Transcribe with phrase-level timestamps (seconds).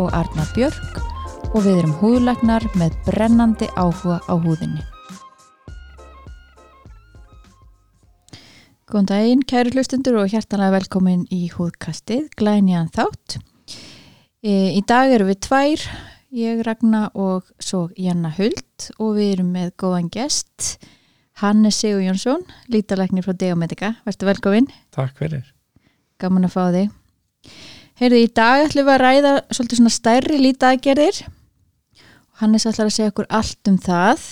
[0.00, 1.00] og Arna Björk
[1.50, 4.82] og við erum húðlagnar með brennandi áhuga á húðinni.
[8.90, 13.36] Góðan daginn, kæru hlustundur og hjartanlega velkomin í húðkastið, glænjan þátt.
[14.42, 15.84] E, í dag eru við tvær,
[16.34, 20.80] ég Ragnar og svo Janna Huld og við erum með góðan gest,
[21.38, 23.94] Hannes Sigur Jónsson, lítalæknir frá Deomedica.
[24.04, 24.66] Værstu velkomin.
[24.96, 25.46] Takk fyrir.
[26.18, 26.90] Gaman að fá þig.
[28.00, 31.18] Heyrðu, í dag ætlum við að ræða svolítið svona stærri lítaagerðir.
[32.40, 34.26] Hannes ætlar að segja okkur allt um það.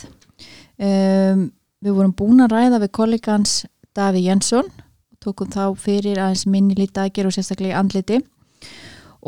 [0.79, 1.43] Um,
[1.85, 3.55] við vorum búin að ræða við kollegans
[3.97, 4.71] Daví Jensson
[5.19, 8.21] tókum þá fyrir aðeins minni lítið aðgerð og sérstaklega í andliti.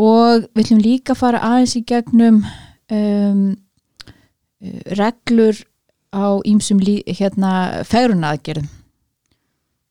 [0.00, 2.44] Og við ætlum líka að fara aðeins í gegnum
[2.94, 3.42] um,
[4.96, 5.60] reglur
[6.10, 8.68] á ímsum hérna, fegruna aðgerðum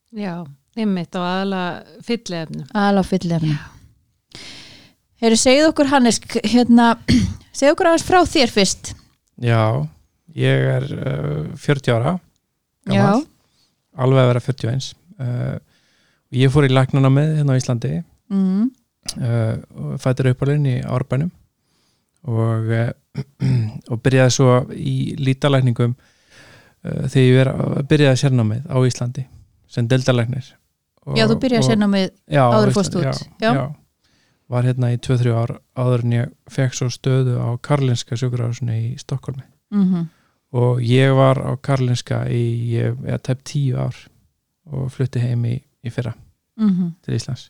[0.10, 0.44] Já,
[0.78, 1.64] ymmit og aðala
[2.06, 3.56] fyllefnu aðala fyllefnu
[5.20, 6.94] Hefur segið okkur Hannes hérna,
[7.58, 8.94] segið okkur aðeins frá þér fyrst.
[9.44, 9.62] Já,
[10.36, 12.14] ég er uh, 40 ára
[12.88, 13.26] gammal.
[14.00, 15.58] Alveg að vera 41 uh,
[16.40, 17.92] ég fór í læknana með hérna á Íslandi.
[18.30, 18.70] Mm.
[19.18, 21.34] uh, og fættir uppalinn í árbænum.
[22.30, 23.20] Og, uh,
[23.92, 29.26] og byrjaði svo í lítalækningum uh, þegar ég vera, byrjaði sérnámið á Íslandi
[29.70, 30.56] sem deltalæknir
[31.16, 33.08] Já, þú byrjaði sérnámið áður fórst út.
[33.08, 33.52] já, já.
[33.56, 33.64] já,
[34.50, 38.98] var hérna í 2-3 ár áður en ég fekk svo stöðu á Karlinska sjökurásunni í
[38.98, 39.84] Stokkólmi mhm.
[39.84, 40.08] Mm
[40.56, 43.96] og ég var á Karlinska í eða tæp tíu ár
[44.70, 46.16] og flutti heim í, í fyrra
[46.58, 46.90] mm -hmm.
[47.02, 47.50] til Íslands.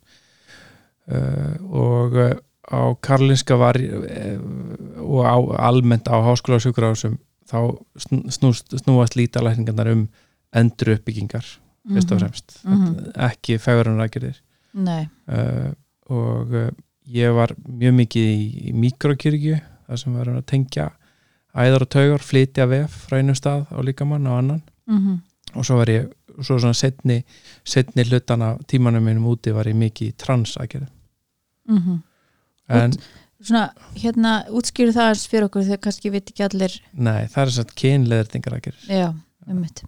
[1.10, 2.32] Uh, og uh,
[2.72, 4.40] á Karlinska var uh,
[4.98, 5.36] og á,
[5.70, 7.18] almennt á háskóla sjúkurásum
[7.50, 7.78] þá
[8.30, 10.08] snúst, snúast lítalækningarnar um
[10.54, 11.46] endur uppbyggingar
[11.94, 12.62] fyrst og fremst.
[12.64, 13.12] Mm -hmm.
[13.16, 14.42] ekki fegurunrækjurðir
[16.10, 16.74] og
[17.14, 20.90] ég var mjög mikið í, í mikrokirkju þar sem var að tengja
[21.58, 24.62] æðar og taugar, flytja vef frá einu stað á líkamann á annan.
[24.90, 25.18] Mm -hmm.
[25.56, 26.10] og svo var ég
[26.42, 27.24] svo svona setni,
[27.64, 30.88] setni hlutana tímanum minnum úti var ég mikið í trans aðgerð
[31.68, 32.00] mm -hmm.
[32.68, 33.02] en Út,
[33.42, 36.82] svona hérna útskýru það eins fyrir okkur þegar kannski veit ekki allir.
[36.94, 39.14] Nei, það er svona kynleðurtingar aðgerð já,
[39.48, 39.84] um mitt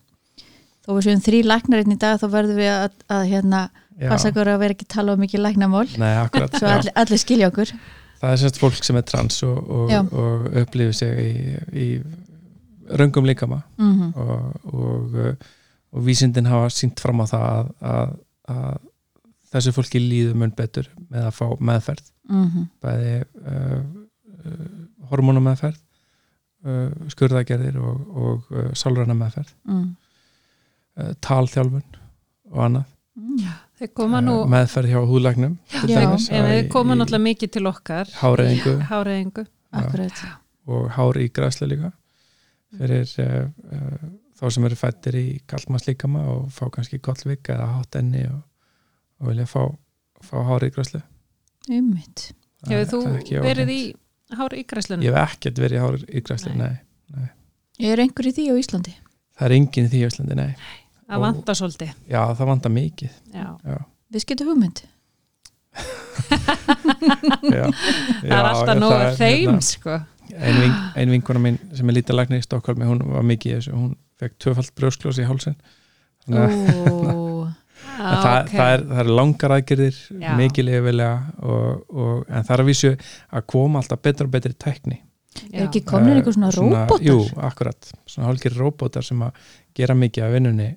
[0.82, 3.62] þó við séum þrý læknarinn í dag þá verðum við að, að hérna
[4.00, 5.88] passa okkur að vera ekki tala um mikið læknamál.
[6.02, 7.74] Nei, akkurat svo allir, allir skilja okkur.
[8.22, 11.32] Það er sérst fólk sem er trans og, og, og upplifir sig í,
[11.74, 11.88] í
[13.02, 13.62] röngum líkama.
[13.78, 14.12] Mm -hmm.
[14.74, 15.16] og,
[15.92, 18.16] og vísindin hafa sínt fram á það að, að,
[18.48, 18.80] að
[19.52, 22.12] þessu fólki líður mun betur með að fá meðferð.
[22.30, 22.68] Mm -hmm.
[22.82, 23.82] bæði uh,
[24.46, 25.80] uh, hormónameðferð
[26.66, 28.46] uh, skurðagerðir og
[28.78, 29.90] sálræna meðferð mm.
[31.20, 31.98] talþjálfun
[32.52, 32.86] og annað
[34.26, 34.36] nú...
[34.52, 39.46] meðferð hjá húðlagnum en þið koma náttúrulega mikið til okkar háreðingu, háreðingu.
[40.72, 41.92] og hár í græsle líka
[42.78, 44.10] fyrir uh, uh,
[44.40, 48.42] þá sem eru fættir í galdmannslíkama og fá kannski kollvik eða hátt enni og,
[49.22, 49.64] og vilja fá,
[50.24, 51.04] fá hár í græsle
[51.70, 52.32] Ummitt
[52.70, 53.82] Hefur þú verið í
[54.38, 55.06] hár í græslunum?
[55.06, 56.76] Ég hef ekkert verið í hár í græsle, nei.
[57.10, 57.32] nei, nei.
[57.90, 58.94] Er einhver í því á Íslandi?
[59.34, 60.52] Það er engin í því á Íslandi, nei
[61.12, 61.92] Það vantar svolítið.
[62.08, 63.20] Já, það vantar mikið.
[63.36, 63.48] Já.
[63.68, 63.78] Já.
[64.12, 64.82] Við skiltum hugmynd.
[67.56, 69.98] Já, Það er alltaf nógu þeim hérna, sko.
[70.32, 73.76] Ein, ein vinkona mín sem er lítið lagni í Stokkólmi, hún var mikið í þessu.
[73.76, 75.58] Hún fekk tvöfald brjósklós í hálsin
[77.98, 78.54] það, okay.
[78.54, 80.02] það, er, það er langar aðgerðir
[80.38, 85.00] mikið liðvilega en það er að vísu að koma alltaf betur og betri tækni.
[85.50, 87.06] Er ekki komin einhver svona, svona róbótar?
[87.08, 90.70] Jú, akkurat, svona hálfgeir róbótar sem að gera mikið af vinnunni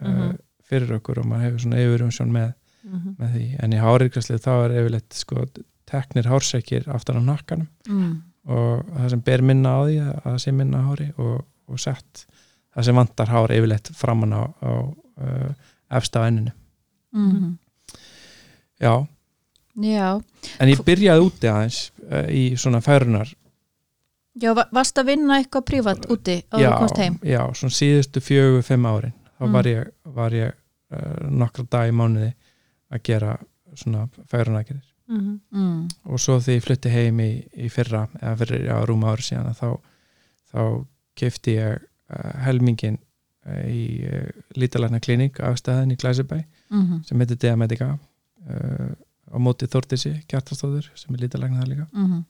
[0.00, 0.38] mm -hmm.
[0.62, 2.52] fyrir okkur og maður hefur svona yfirumsjón með,
[2.84, 3.16] mm -hmm.
[3.18, 5.46] með því en í hárikvæslið þá er yfirleitt sko
[5.88, 8.22] teknir hársekir aftan á nakkanum mm.
[8.44, 12.26] og það sem ber minna á því að það sé minna hári og, og sett
[12.74, 14.72] það sem vantar hár yfirleitt framann á, á
[15.20, 15.52] uh,
[15.90, 16.52] efsta enninu
[17.12, 17.56] -hmm.
[18.80, 19.06] Já
[19.74, 20.20] Já
[20.58, 23.34] En ég byrjaði úti aðeins uh, í svona færunar
[24.38, 27.18] Já, varst að vinna eitthvað prívat úti á þú komst heim?
[27.26, 29.52] Já, svona síðustu fjögur, fimm árin þá Mm.
[29.52, 30.54] var ég, var ég
[30.92, 32.32] uh, nokkra dag í mánuði
[32.90, 33.36] að gera
[33.76, 35.40] svona færunækjir mm.
[35.50, 35.88] mm.
[36.10, 39.58] og svo því ég flutti heim í, í fyrra eða fyrir já, rúma ári síðan
[39.58, 39.68] þá,
[40.52, 40.62] þá
[41.18, 47.20] kefti ég uh, helmingin uh, í uh, lítalækna kliník á stæðin í Glæsibæ Mm sem
[47.20, 48.90] heitir Diamedica uh,
[49.28, 52.24] á móti Þórtísi, Kjartastóður sem er lítalækna það líka -hmm.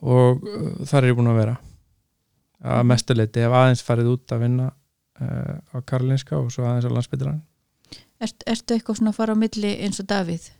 [0.00, 1.56] og uh, þar er ég búin að vera
[2.60, 4.79] að mestuleiti hef aðeins farið út að vinna uh,
[5.20, 7.40] á Karolinska og svo aðeins á landsbytran
[8.20, 10.50] Ert, Ertu eitthvað svona að fara á milli eins og Davíð?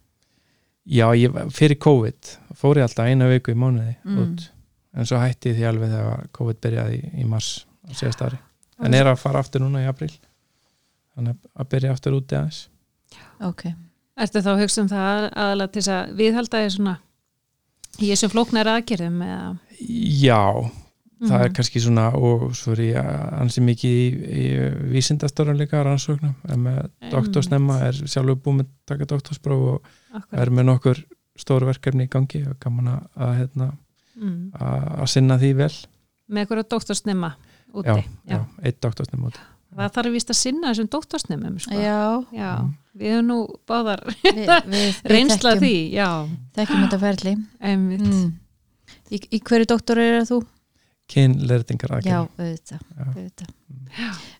[0.90, 4.22] Já, ég, fyrir COVID fór ég alltaf eina viku í mánuði Mm.
[4.24, 4.46] út
[4.96, 7.50] en svo hætti ég því alveg þegar COVID byrjaði í, í mars
[7.86, 8.38] á síðast ári.
[8.82, 10.10] En er að fara aftur núna í april
[11.14, 12.62] þannig að byrja aftur út í aðeins
[13.44, 13.66] Ok,
[14.20, 16.96] Ertu þá að hugsa um það aðalega til þess að viðhalda þér svona
[18.00, 19.58] í þessum flóknari aðgerðum eða?
[20.24, 20.40] Já,
[21.20, 21.54] það er Mhm.
[21.56, 24.06] kannski svona og svo er ég ansi mikið í,
[24.40, 24.44] í
[24.94, 29.82] vísindastörum líka rannsóknum en með doktorsnemma er sjálfur búin að taka doktorspróf og
[30.14, 30.40] Akkurat.
[30.40, 31.04] er með nokkur
[31.38, 33.72] stóru verkefni í gangi og gaman að, að, hérna,
[34.16, 35.06] mm.
[35.08, 35.70] sinna því vel
[36.30, 37.34] með eitthvað doktorsnema
[37.74, 39.38] úti Já, já, eitt doktorsnema út
[39.76, 41.74] það þarf vist að sinna þessum doktorsnemum sko.
[41.74, 42.74] já Já, Mm.
[42.98, 48.00] við erum nú báðar við, við, við reynsla þekkjum- því, já Þekkjum þetta ferli einmitt.
[48.00, 48.32] mm.
[49.12, 50.40] í, í hverju doktor er þú?
[51.10, 53.06] Kynleirtingar Já, aðgerð auðvitað, Já.
[53.08, 53.50] auðvitað.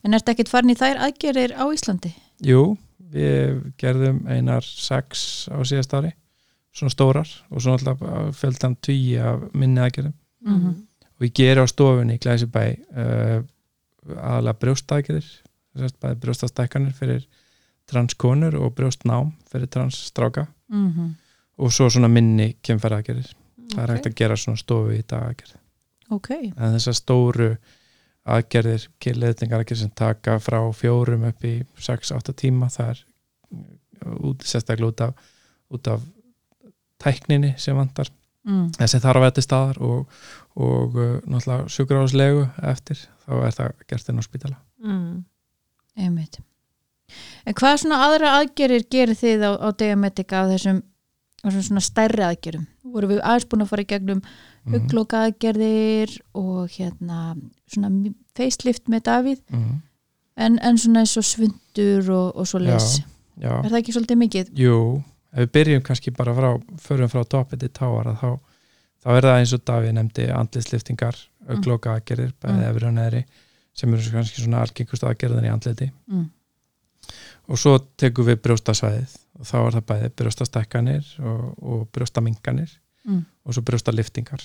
[0.05, 2.12] En ertu ekkert farin í þær aðgerir á Íslandi?
[2.46, 2.62] Jú,
[3.11, 6.12] við gerðum einar sex á síðast ári
[6.72, 8.02] svona stórar og svo alltaf
[8.38, 10.14] fjöldan tugi af minni aðgerðum
[10.46, 10.69] Mhm.
[11.19, 12.62] og ég geri á stofunni í Glæsibæ
[12.96, 13.43] uh,
[14.17, 15.26] aðalega brjóstaðgerðir
[15.76, 17.26] þess að bæði brjóstastækkanir fyrir
[17.90, 21.08] transkonur og brjóstnám fyrir transstráka Mm -hmm.
[21.58, 23.32] og svo svona minni kemfæraðgerðir
[23.75, 25.55] það er hægt að gera svona stofu í dagagerð
[26.10, 27.50] Ok, en þessar stóru
[28.30, 28.86] aðgerðir,
[29.16, 33.04] leðningar sem taka frá fjórum upp í 6-8 tíma það er
[34.20, 35.30] út, sérstaklega út af,
[35.72, 36.04] út af
[37.00, 38.10] tækninni sem vantar
[38.44, 38.66] mm.
[38.76, 40.20] en sem þarf að þetta staðar og,
[40.60, 45.18] og uh, náttúrulega sjúkrahúslegu eftir þá er það gert inn á spítala mm.
[45.96, 46.40] einmitt
[47.48, 50.76] En hvað svona aðra aðgerir gerir þið á, á Diametica af þessum,
[51.42, 52.66] þessum svona stærri aðgerum?
[52.86, 54.20] Voru við aðeins búin að fara í gegnum
[54.64, 54.72] Mhm.
[54.74, 57.36] hugloka aðgerðir og hérna
[57.72, 59.80] svona facelift með Davíð Mhm.
[60.36, 63.00] en, en svona eins og svundur og, og svo les.
[63.40, 64.50] Já, Er það ekki svolítið mikið?
[64.54, 65.02] jú
[65.32, 68.38] ef við byrjum kannski bara frá förum frá toppið til táara þá,
[69.04, 71.16] þá er það eins og Davíð nefndi andlisliftingar
[71.48, 71.56] Mm.
[71.56, 72.68] auglóka aðgerðir, bæði Mm.
[72.76, 73.24] efri og neðri
[73.74, 76.30] sem eru kannski svona algengust aðgerðin í andliti Mm.
[77.48, 82.70] og svo tekum við brjóstasvæðið og þá er það bæði brjóstastækkanir og, og brjóstaminganir
[83.08, 83.24] Mm.
[83.44, 84.42] Og svo brjóstaliftingar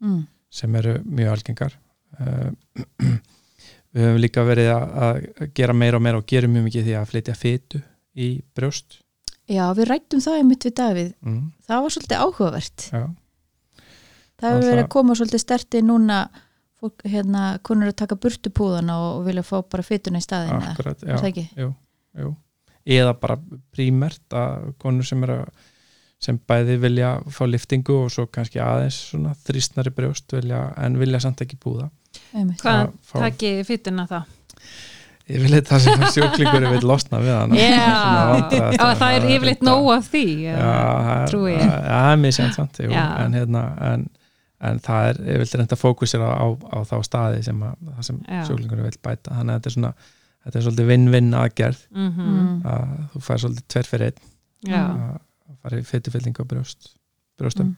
[0.00, 0.22] Mm.
[0.48, 1.74] sem eru mjög algengar
[2.20, 2.48] uh,
[3.92, 5.18] við höfum líka verið að,
[5.58, 7.80] gera meira og meira og gerum mjög mikið því að flytja fytu
[8.16, 9.00] í brjóst
[9.50, 11.10] Já, við rættum það einmitt við Davíð.
[11.26, 12.84] mm, Það var svolítið áhugavert.
[12.94, 13.02] já,
[14.40, 16.18] Það hefur verið að koma svolítið sterti núna
[16.80, 20.70] fólk, hérna, konur að taka burtupúðana og, og vilja fá bara fytuna í staðin eða?
[20.72, 21.74] akkurat já, jú,
[22.22, 22.30] jú.
[22.96, 23.36] eða bara
[23.74, 25.66] prímert að konur sem eru að
[26.20, 31.20] sem bæði vilja fá liftingu og svo kannski aðeins svona þrýstnari brjóst vilja, en vilja
[31.24, 31.88] samt ekki búða.
[32.34, 34.36] Hvað Að fá- takki fytuna það?
[35.30, 40.08] ég vil eitthvað sem sjúklingur vil losna við hann Já, það er yfirleitt nóg af
[40.10, 41.62] því er- trúi ég.
[41.70, 43.62] það er mjög sjönd samt en, hérna,
[43.92, 44.06] en,
[44.60, 48.18] en það er ég vil reynda fókusera á, á þá staði sem, að, það sem
[48.26, 48.42] Já.
[48.50, 49.92] sjúklingur vil bæta þannig að þetta er svona
[50.44, 52.28] þetta er svolítið vinn-vinn aðgerð Mhm.
[52.34, 52.62] Mm.
[52.66, 55.20] að þú fær svolítið tver fyrir einn að
[55.62, 56.92] fara í fytufyllingu á brjóst,
[57.40, 57.76] brjóstum Mm.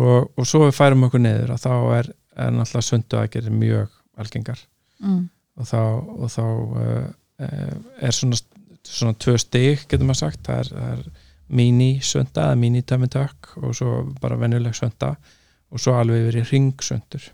[0.00, 4.00] og, og svo við færum okkur niður að þá er, er náttúrulega sundu aðgerðir mjög
[4.18, 4.58] algengar
[5.02, 5.28] Mm.
[5.58, 5.78] og þá,
[6.22, 6.42] og þá
[6.80, 7.06] uh,
[8.00, 8.36] er svona,
[8.86, 11.08] svona tvö stig getur maður sagt, það er, það er
[11.54, 15.14] mini sönda eða mini tömmitök og svo bara venjuleg sönda
[15.70, 17.26] og svo alveg yfir í ringsundur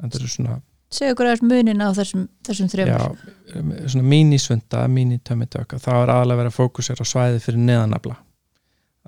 [0.00, 0.58] þetta eru svona,
[0.90, 2.90] Segðu okkur aðeins munin á þessum, þessum þremur.
[2.90, 7.38] já, um, svona mini sönda mini tömmitök og þá er verið að fókusera á svæði
[7.44, 8.16] fyrir neðanabla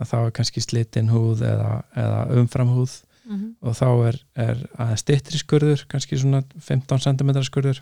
[0.01, 3.55] að þá er kannski slitin húð eða, eða umfram húð Mhm.
[3.63, 7.79] og þá er, er aðeins stittri skurður kannski svona 15 cm skurður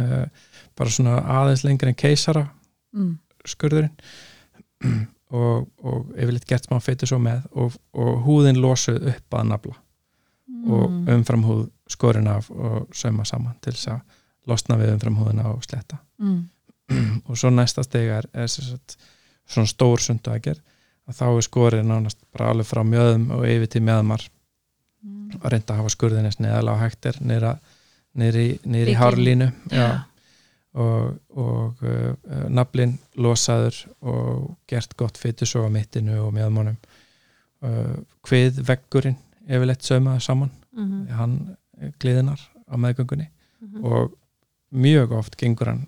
[0.00, 0.24] uh,
[0.74, 2.46] bara svona aðeins lengri en keisara
[2.94, 3.18] Mm.
[3.44, 3.90] skurðurinn
[5.34, 9.74] og, og yfirleitt gert smá feitur svo með og, og húðin losuð upp að nafla
[10.64, 11.08] og Mm.
[11.18, 14.00] umfram húð skorin af og sauma saman til þess að
[14.48, 16.48] losna við umfram húðina og sletta Mm.
[17.28, 20.42] og svo næsta steg er, er svona stór sundu að
[21.08, 24.28] að þá er skorið nánast bara alveg frá mjöðum og yfir til mjöðumar
[25.04, 25.36] Mm.
[25.36, 27.18] að reynda að hafa skurðin eins neðalega á hægtir
[28.88, 28.96] Bikini.
[28.96, 29.88] hárlínu já.
[30.80, 36.78] og, og uh, uh, naflin losaður og gert gott fytur svo á mittinu og mjöðmónum
[36.78, 41.36] uh, hvið veggurinn yfirleitt saumaður saman mhm, hann
[42.00, 43.28] gliðinar á meðgöngunni
[43.60, 43.84] mhm.
[43.84, 44.14] og
[44.72, 45.84] mjög oft gengur hann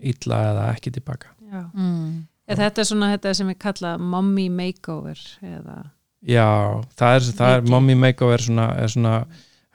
[0.00, 1.68] illa eða ekki tilbaka Já.
[1.68, 2.24] mm.
[2.44, 5.78] Er þetta er svona þetta sem við kalla mommy makeover eða
[6.24, 9.14] Já, það er, það er mommy makeover svona, er svona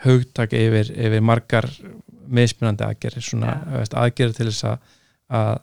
[0.05, 1.67] hugtak yfir, yfir margar
[2.29, 5.59] mismunandi aðgerir svona aðgerir til þess að,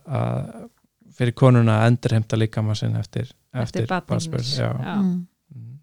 [1.16, 4.46] fyrir konuna að endurheimta líkama sinn eftir, eftir eftir.
[4.60, 4.70] Já.
[4.94, 5.74] Mm.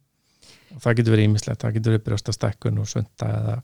[0.74, 3.58] Og það getur verið ímislegt, það getur verið brjóstastekkun og svönda eða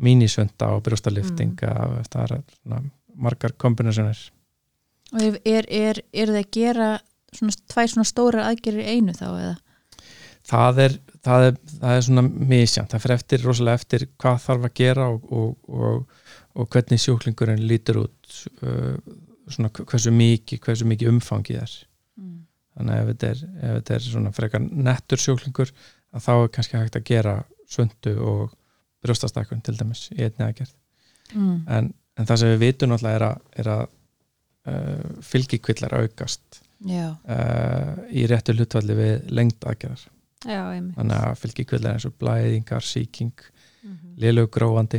[0.00, 2.04] mínisvönda og brjóstalifting mm.
[2.08, 2.82] það er svona
[3.20, 4.20] margar kombinasjónir
[5.12, 6.90] og er, er, er, það að gera
[7.34, 9.56] svona, tvær svona stóra aðgerir einu þá eða
[10.50, 14.68] það er, það er, það er svona misjant, það fyrir eftir, rosalega eftir hvað þarf
[14.68, 16.24] að gera og, og, og,
[16.56, 18.96] og hvernig sjúklingurinn lítur út uh,
[19.50, 21.76] svona hversu mikið hversu mikið umfangið er
[22.18, 22.36] mm.
[22.76, 25.74] þannig ef þetta er, ef þetta er svona frekar nettur sjúklingur
[26.10, 27.36] að þá er kannski hægt að gera
[27.70, 28.44] svöndu og
[29.00, 30.76] brjóstastakun til dæmis í einni aðgerð
[31.34, 31.62] Mm.
[31.70, 33.82] en, en það sem við vitum náttúrulega er að, er að
[35.30, 40.06] fylgikvillar aukast uh, í réttu hlutvalli við lengd aðgerðar
[40.48, 43.34] Já, einmitt þannig að fylgikvillar eins og blæðingar, sýking
[43.80, 44.10] Mhm.
[44.20, 44.98] lélög grófandi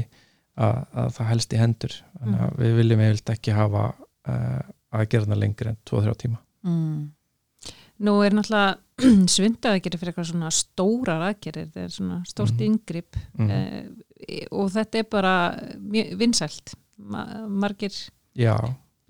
[0.57, 4.61] að, að það helst í hendur þannig að við viljum eiginlega ekki hafa uh,
[4.97, 7.03] aðgerðna lengri en 2-3 tíma mm.
[8.01, 8.79] Nú er náttúrulega
[9.35, 12.65] svindað að gera fyrir eitthvað svona stórar aðgerir, þetta er svona stórt Mhm.
[12.71, 13.51] yngripp mm.
[13.53, 15.35] eh, og þetta er bara
[16.17, 17.93] vinsælt Ma margir,
[18.37, 18.55] já,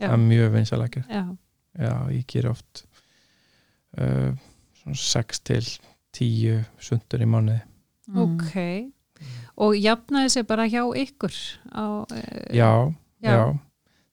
[0.01, 1.23] það er mjög vinsalækir já,
[1.85, 2.83] já, ég ger oft
[3.97, 4.31] uh,
[4.81, 5.67] svona 6 til
[6.17, 7.61] 10 sundur í mánuði.
[8.11, 8.21] Mm.
[8.25, 8.55] ok.
[9.61, 11.35] Og jafnaði sér bara hjá ykkur
[11.71, 11.85] á,
[12.17, 12.71] eh, já,
[13.21, 13.29] Já.
[13.29, 13.43] já,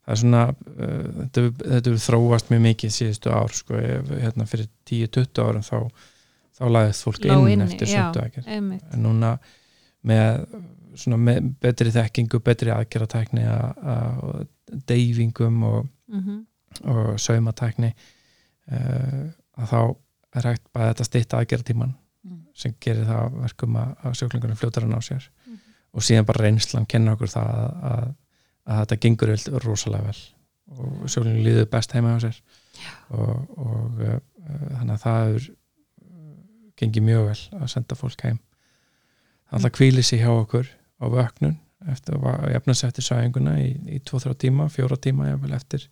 [0.04, 4.46] það er svona uh, þetta þetta hefur þróast mjög mikið síðustu ár sko, ef, hérna
[4.50, 5.78] fyrir 10-20 árum þá,
[6.58, 9.32] þá lagðist fólk inn inni, eftir einmitt, en núna
[10.06, 10.44] með,
[11.00, 14.44] svona, með betri þekkingu, betri aðgerratækni og
[14.88, 16.44] deyfingum og, mm
[16.84, 19.24] og saumatækni uh,
[19.56, 19.78] að þá
[20.36, 21.94] er hægt bara þetta stýtta aðgerratíman
[22.28, 22.40] Mm.
[22.58, 25.28] sem gerir það að verkum að, að sjóklingunum fljótar að ná sér.
[25.46, 25.58] Mhm.
[25.92, 28.08] og síðan bara reynslan kenna okkur það að, að,
[28.68, 30.18] að þetta gengur vel, rosalega vel.
[30.68, 32.40] Og sjóklingunum líður best heima á sér.
[33.08, 34.18] Og, og uh,
[34.74, 35.46] þannig að það er
[36.82, 38.38] gengið mjög vel að senda fólk heim.
[39.48, 40.68] Það alltaf kvíli sig hjá okkur
[41.00, 41.56] á vöknun
[41.92, 45.86] eftir að jafna sér eftir sæðinguna í, í 2-3 tíma, 4 tíma jafnvel eftir,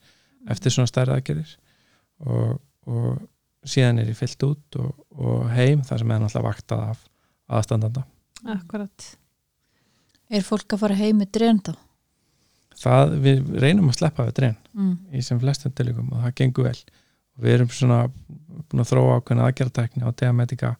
[0.50, 1.56] eftir svona stærra aðgerir
[2.24, 3.20] og, og
[3.66, 7.06] síðan er ég fyllt út og, og heim þar sem er náttúrulega vaktað af
[7.58, 8.04] aðstandanda.
[8.56, 9.10] akkurat.
[10.30, 11.74] Er fólk að fara heim með dren þá?
[12.76, 14.94] Það, við reynum að sleppa við drein mm.
[15.16, 16.80] í sem flestum tilíkum og það gengur vel.
[17.36, 20.74] Og við erum svona búin að þróa ákveðna aðgerðartækni á diametika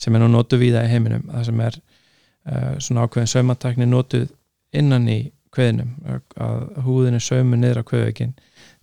[0.00, 1.26] sem er nú notu víða í heiminum.
[1.30, 4.26] Það sem er uh, svona ákveðin saumatækni notuð
[4.78, 5.18] innan í
[5.56, 5.92] kveðinum
[6.36, 8.34] að húðin er saumu niður á kveðveikin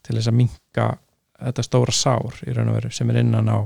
[0.03, 0.87] til þess að minka
[1.43, 3.57] þetta stóra sár í raun og veru sem er innan á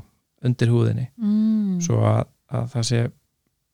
[0.46, 1.78] undir húðinni Mm.
[1.82, 3.00] svo að, að það sé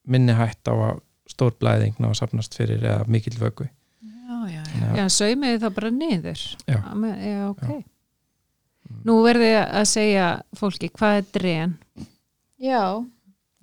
[0.08, 1.02] minni hætt á að
[1.34, 4.90] stór blæðing ná að sapnast fyrir eða mikil vöku já, já, já.
[5.00, 6.80] Já, saumiði það bara niður Já.
[7.24, 7.84] já ok Já.
[9.08, 10.26] Nú verði að segja
[10.60, 11.72] fólki hvað er dren
[12.60, 12.84] já.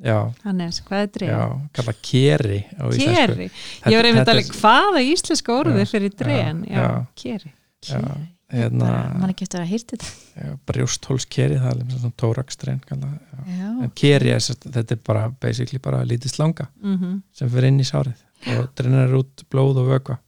[0.05, 1.31] Já, Hannes, hvað er dren?
[1.35, 1.47] já,
[1.79, 3.37] kalla keri á íslensku.
[3.37, 3.49] Keri,
[3.93, 7.07] ég var einmitt er- alveg hvaða íslenska orðið fyrir dren já, já.
[7.23, 8.27] keri Já, Keri.
[8.53, 8.89] hérna
[9.21, 10.09] man ekki eftir að hýrti þetta
[10.45, 13.45] já, brjósthólskeri, það er svona tórakstrein kalla, já.
[13.61, 13.69] já.
[13.85, 17.87] en keri er, þetta er bara basically bara lítið slanga mm sem fyrir inn í
[17.89, 18.27] sárið
[18.57, 20.19] og drennar út blóð og ef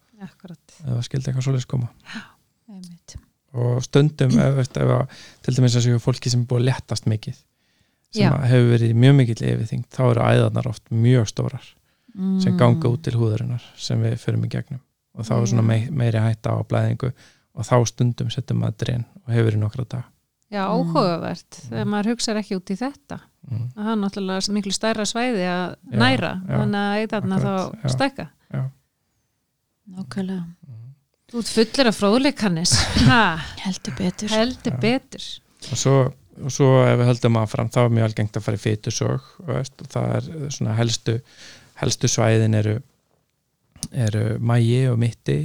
[0.87, 1.89] það skildi eitthvað svoleiðis koma
[2.71, 3.17] Einmitt.
[3.53, 6.69] og stundum ef, ef, ef að, til dæmis að séu fólki sem er búið að
[6.71, 7.41] léttast mikið
[8.17, 11.67] sem hefur verið í mjög mikill yfirþyngd þá eru æðarnar oft mjög stórar
[12.15, 12.39] mm.
[12.45, 14.81] sem ganga út til húðurinnar sem við förum í gegnum.
[15.17, 17.11] Og þá er svona mei, meiri hætta á blæðingu
[17.53, 20.09] og þá stundum setjum maður dren og hefur í nokkra dag
[20.53, 20.85] Já, Mm.
[20.85, 23.17] áhugavert, þegar maður hugsaði ekki út í þetta.
[23.49, 23.63] Mm.
[23.73, 27.93] það er náttúrulega miklu stærra svæði að Já, næra, já, þannig að akkurat, þá já.
[27.95, 28.27] stækka.
[29.93, 30.45] nákvæmlega.
[31.33, 32.73] Þú ert fullir af fróðleikannis
[33.65, 34.29] heldur betur.
[34.29, 35.25] Heldur betur.
[35.73, 35.95] Og svo,
[36.43, 39.71] og svo ef við höldum áfram þá er mjög algengt að fara í fytusög og
[39.93, 41.19] það er svona helstu
[41.83, 42.77] helstu svæðin eru
[43.93, 45.39] eru mægi og mitti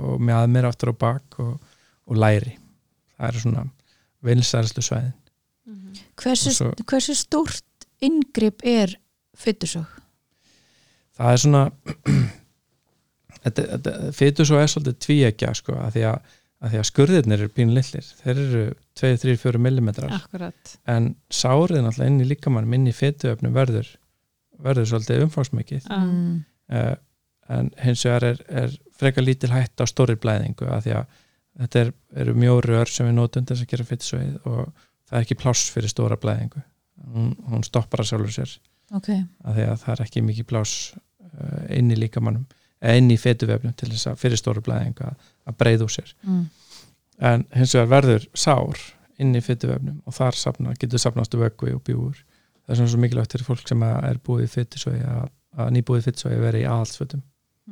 [0.00, 1.56] og með aðmér aftur á bak og,
[2.08, 2.54] og læri.
[3.18, 3.64] Það eru svona
[4.24, 5.12] vinsælstu svæðin.
[6.16, 8.94] Hversu, Og svo- hversu stórt inngrip er
[9.38, 9.84] fytusög
[11.18, 11.62] það er svona
[14.16, 18.40] fytusög er svolítið tvíekja sko, að því að, að því að skurðirnir eru pínlillir þeir
[18.42, 18.64] eru
[19.00, 20.74] 2-3-4 mm akkurat.
[20.86, 23.88] En sárið náttúrulega inn í líkamann inn í fytuöfnum verður
[24.62, 25.88] verður svolítið umfangsmikið.
[25.90, 26.44] Mm.
[26.70, 26.94] uh,
[27.52, 31.16] en hins vegar er, er frekar lítil hætt á stóri blæðingu að því að
[31.62, 31.92] þetta er,
[32.22, 34.60] eru mjórur sem við notum til þess að gera fytusveið og
[35.10, 36.62] það er ekki pláss fyrir stóra blæðingu.
[37.12, 38.54] Hún, hún stoppar að sjálfur sér.
[38.94, 39.10] Ok,
[39.42, 42.46] að því að það er ekki mikið pláss uh, inn í líkamannum
[42.82, 46.12] eða inn í fytuvefnum til þess að fyrir stóra blæðingu að, að breyða úr sér
[46.22, 46.42] mm.
[47.30, 48.82] en hins vegar verður sár
[49.22, 52.16] inn í fytuvefnum og þar safna, getur safnast vöggvi og bjúur
[52.62, 55.74] það er svona svo mikilvægt fyrir fólk sem að er búið í fytusveið að, að
[55.76, 57.22] nýbúið fytusveið veri í aðhaldsfötum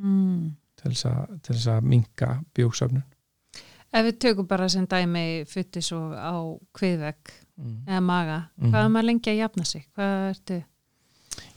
[0.01, 0.53] Mm.
[0.79, 3.03] til þess að, að minka bjóksöfnun
[3.91, 6.31] ef við tökum bara sem dæmi futtis og á
[6.77, 7.73] kviðvegg mm.
[7.89, 8.71] eða maga, Mhm.
[8.71, 10.61] hvað er maður lengi að jafna sig hvað ertu,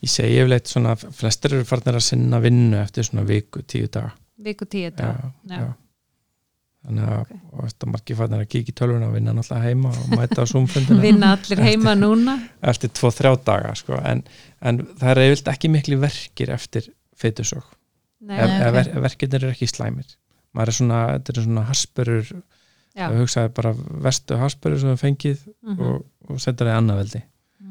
[0.03, 4.11] ég segi yfirleitt svona flestir eru farnir að sinna vinnu eftir svona viku, tíu daga
[4.37, 5.59] viku tíu já, dag já.
[5.63, 5.73] Já.
[6.85, 7.35] Þannig að Ok.
[7.53, 10.51] og þetta margir farnir að kíkja í tölvuna og vinna náttúrulega heima og mæta á
[10.51, 14.01] zoomfundina vinna allir heima núna eftir tvo, þrjá daga sko.
[14.01, 14.25] en,
[14.61, 17.31] en það er yfirleitt ekki miklu verkir eftir ef
[18.49, 18.73] ok.
[18.75, 20.17] ver, verkirnir eru ekki slæmir
[20.55, 22.27] maður er svona, þetta er svona haspurur
[22.95, 23.75] já, að hugsaði bara
[24.09, 25.81] vestu haspurur sem við fengið mhm.
[25.81, 27.23] og, og setja það í annað veldi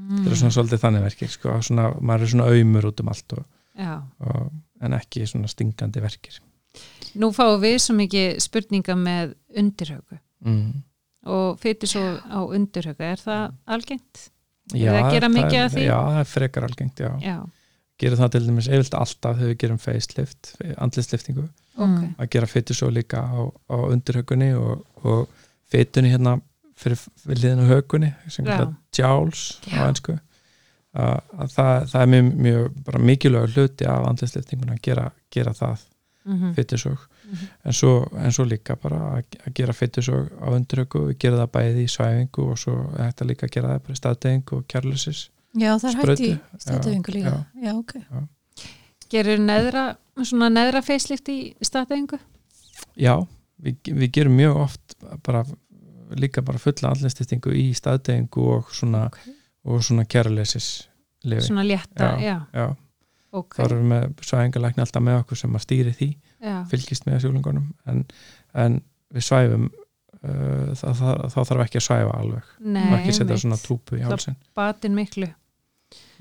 [0.04, 0.20] Mm.
[0.20, 3.36] þetta er svona svolítið þannig verkir sko, svona, maður er svona auðmur út um allt
[3.38, 3.44] og,
[4.28, 4.48] og,
[4.84, 6.40] en ekki svona stingandi verkir
[7.22, 10.70] nú fáum við svo mikið spurninga með undirhaugu mm.
[11.34, 13.44] og fyrir svo á undirhaugu er það
[13.78, 14.30] algengt?
[14.74, 15.84] já, gera það mikið er- af því?
[15.90, 17.12] já, það er frekar algengt já.
[17.22, 17.38] já,
[18.00, 22.12] gerum það til dæmis yfirleitt alltaf þegar við gerum facelift, andlisliftingu ok Mm.
[22.22, 25.24] að gera fytu svo líka á, á undirhaugunni og, og
[25.74, 26.36] fytunni hérna
[26.78, 29.82] fyrir við liðin á högunni sem kallar jowls Já.
[29.82, 30.14] á ennsku
[30.94, 35.54] að, að það, það er mjög, mjög bara mikilvægur hluti af andlisliftingun að gera, gera
[35.58, 35.82] það
[36.24, 37.48] Mhm, fytusög mhm.
[37.66, 41.84] en, svo, en svo líka bara að, að gera fytusög á við gera það bæði
[41.84, 46.00] í svæfingu og svo þetta líka að gera það staðdeging og kærlusis já, það er
[46.00, 47.68] hægt í stættufingu líka já.
[47.68, 47.94] já, ok
[49.14, 49.84] gerir neðra,
[50.24, 52.22] svona neðra facelift í staðdæðingu?
[52.96, 53.14] já,
[53.60, 55.44] við, við gerum mjög oft bara
[56.20, 59.20] líka bara fulla andlisliftingu í staðdegingu og svona, Ok.
[59.66, 60.88] og svona kærleisis
[61.24, 61.48] lifi.
[61.48, 62.76] svona létta, já,
[63.34, 63.38] Já.
[63.38, 66.10] Já, ok þá erum við með svæðingalækni alltaf með okkur sem að stýri því,
[66.44, 68.04] já, fylgist með sjúlingunum en,
[68.54, 68.76] en
[69.14, 73.38] við svæfum uh, það, það, þá þarf ekki að svæfa alveg, nei, maður ekki setja
[73.44, 74.38] svona túpu í Það- hálsin.
[74.56, 75.32] batin miklu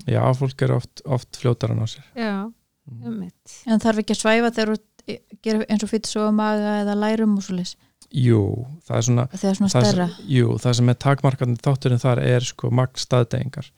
[0.09, 2.03] Já, fólk er oft, oft fljótar á sér.
[2.17, 2.51] já,
[2.83, 3.05] Mm.
[3.07, 6.81] um mitt en þarf ekki að svæfa þegar þú gerir eins og fyrir svo maga
[6.81, 7.77] eða lærum og svo leys
[8.11, 12.41] Jú, það er svona þegar svona það jú, það sem er takmarkandi þátturinn þar er
[12.43, 13.69] sko magn staðdegingar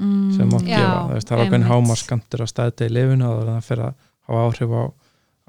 [0.00, 0.30] mm.
[0.36, 1.68] sem mátt Já, gefa, það, veist, það er einmitt.
[1.70, 3.94] hámarskantur að staðdegi lifinu og það fyrir að
[4.30, 4.84] hafa áhrif á,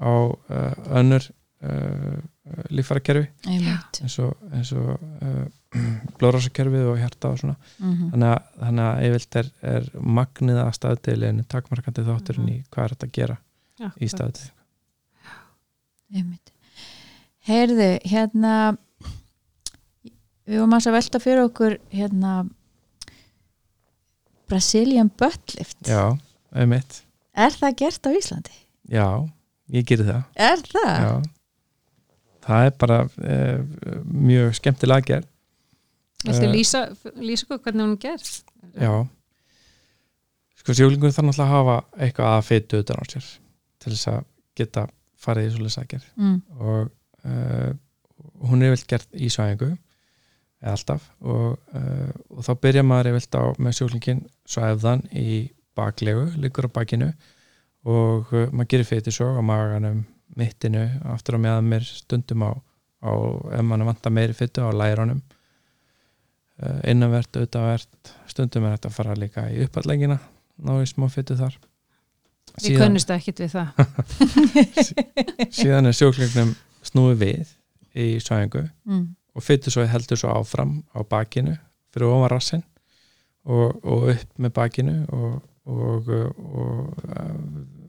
[0.02, 1.28] á uh, önnur
[1.62, 2.20] uh,
[2.74, 4.88] líffærakerfi einmitt eins og, eins og
[5.26, 5.44] uh,
[6.20, 10.72] blóðrásakerfið og hjarta og svona mm þannig að, þannig að yfirlt er, er magnið að
[10.78, 13.36] staðdegilinu takmarkandi þátturinn í hvað er þetta að gera
[13.82, 14.12] í Akkurat.
[14.16, 14.50] staðdegi
[16.12, 16.52] einmitt
[17.48, 18.56] heyrðu, hérna
[20.46, 22.32] við varum að velta fyrir okkur hérna
[24.52, 26.04] Brazilian butt lift Já,
[26.52, 27.00] einmitt
[27.32, 28.56] er það gert á Íslandi?
[28.92, 29.06] Já,
[29.72, 30.94] ég gerir það er það?
[31.06, 31.12] Já.
[32.46, 33.58] það er bara uh,
[34.04, 35.28] mjög skemmtilega gerð
[36.22, 36.80] Viltu Eh, lýsa,
[37.18, 38.28] lýsa okkur hvernig hún gerð?
[38.78, 38.92] Já
[40.62, 43.30] Sko sjúklingur þarf náttúrulega að hafa eitthvað að fytu utan á sér
[43.82, 44.20] til þess að
[44.60, 44.84] geta
[45.22, 46.36] farið í svolítið sækjar Mm.
[46.60, 46.92] og
[47.26, 47.72] uh,
[48.46, 49.72] hún er vilt gert í svæðingu
[50.62, 51.08] eða alltaf.
[51.26, 56.74] Og, uh, og þá byrja maður vilt á með sjúklingin svæðan í baklegu, liggur á
[56.78, 57.10] bakinu.
[57.88, 60.04] Og uh, maður gerir fytu svo á maganum,
[60.38, 62.50] mittinu aftur á meðan mér stundum á,
[63.04, 63.10] á
[63.58, 65.18] ef mann vantar meiri fytu á læranum
[66.62, 67.88] uh, innanvert, auðvitað
[68.30, 70.16] stundum er þetta að fara líka í uppallegina
[70.62, 71.58] ná í smá fytu þar.
[72.62, 73.68] Við kunnumst ekkit við það.
[75.58, 77.52] Síðan er sjúklingnum snúið við
[77.92, 79.04] í svæðingu Mm.
[79.32, 81.56] Og fytusóið heldur svo áfram á bakinu
[81.92, 82.64] fyrir ofan rassin
[83.44, 86.10] og, og upp með bakinu og, og,
[86.62, 87.04] og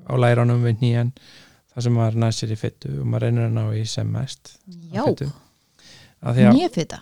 [0.08, 1.14] á læranum við nýjan
[1.74, 4.56] þar sem maður næsir í fytu og maður reynir að ná í sem mest
[4.94, 5.04] já,
[6.22, 7.02] að, nýfita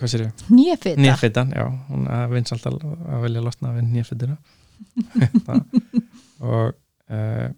[0.00, 0.44] hvað sér ég?
[0.50, 4.38] nýfita Nýfitan, já, hún vins alltaf að velja losna við nýfituna
[6.50, 6.72] og
[7.12, 7.50] uh,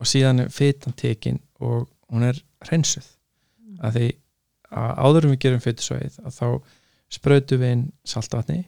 [0.00, 3.06] og síðan er fitan tekin og hún er hreinsuð.
[3.84, 4.08] Að því
[4.74, 6.48] að áður en við gerum fytusvæðið að þá
[7.14, 8.60] sprautum við inn saltvatni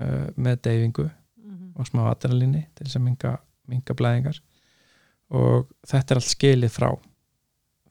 [0.00, 1.10] uh, með deyfingu
[1.46, 1.72] Mhm.
[1.78, 3.30] og smá adrenalíni til þess að minga,
[3.70, 4.40] minga blæðingar
[5.30, 6.88] og þetta er allt skilið frá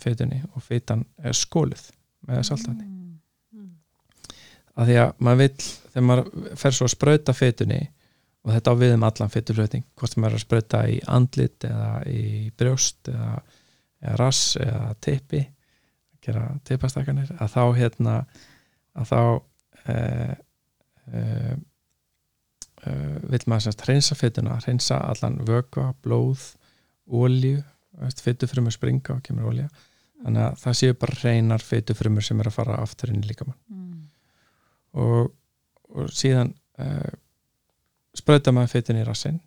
[0.04, 1.86] fytunni og fytan er skólið
[2.28, 2.84] með saltvatni
[3.56, 3.70] Mm.
[4.76, 7.80] af því að maður vill, þegar maður fer svo að sprauta fytunni
[8.46, 11.91] og þetta á við um allan fytuflutning, hvort maður er að sprauta í andlit eða
[12.12, 13.41] í brjóst eða,
[14.04, 15.46] eða rass eða tippi
[16.26, 18.16] gera tippastakanir að þá hérna
[18.96, 19.22] að þá
[19.94, 20.36] eh,
[21.12, 21.56] eh,
[22.86, 26.52] eh, vill maður semst hreinsa fytuna, hreinsa allan vökva, blóð,
[27.06, 27.62] ólju
[28.22, 29.70] fytufrumur springa og kemur ólja
[30.24, 33.58] þannig að það séu bara hreinar fytufrumur sem er að fara aftur inn í líkamann.
[33.70, 34.08] Mm.
[35.00, 35.34] og,
[35.94, 36.54] og síðan
[38.16, 39.38] sprauta maður fytin í rassin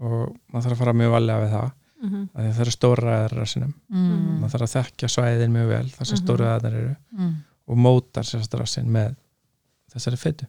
[0.00, 1.68] og maður þarf að fara mjög valega við það
[2.04, 2.22] Mhm.
[2.34, 4.40] af því að það eru stóra ræðar rassinum Mm.
[4.40, 6.24] maður þarf að þekkja svæðin mjög vel þar sem Mhm.
[6.26, 7.34] stóra ræðar eru Mm.
[7.68, 9.16] og mótar sérst rassin með
[9.94, 10.46] þessari fytu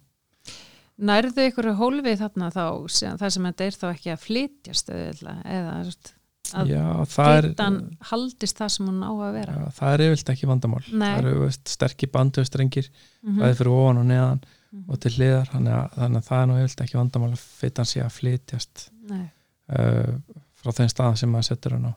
[0.96, 5.41] Nærðu ykkur hólfið þarna þá sem, það sem þetta er þá ekki að flytjast auðvitað,
[5.46, 7.78] eða að það fitan
[8.12, 11.08] haldist það sem hún á að vera já, það er yfirlt ekki vandamál Nei.
[11.10, 12.89] það eru sterkir bandöstrengir
[13.26, 13.39] Mhm.
[13.41, 14.41] bæði fyrir ofan og neðan
[14.72, 14.84] Mhm.
[14.89, 17.86] og til hliðar þannig að, þannig að það er nú yfirlt ekki vandamál að fytan
[17.86, 19.32] sé að flytjast Nei.
[19.70, 20.20] uh,
[20.65, 21.93] frá þeim stað sem maður setur hann á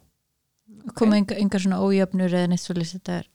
[0.98, 3.26] koma enga, enga svona ójöfnur eða neitt svolítið þetta er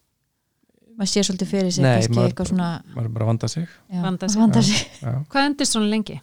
[0.97, 3.65] maður sé svolítið fyrir sig Nei, maður- eitthvað svona maður er bara að vanda sig
[3.65, 4.39] já, Vanda sig.
[4.41, 4.83] vanda sig.
[5.01, 5.13] já.
[5.33, 6.19] Hvað endist svona lengi?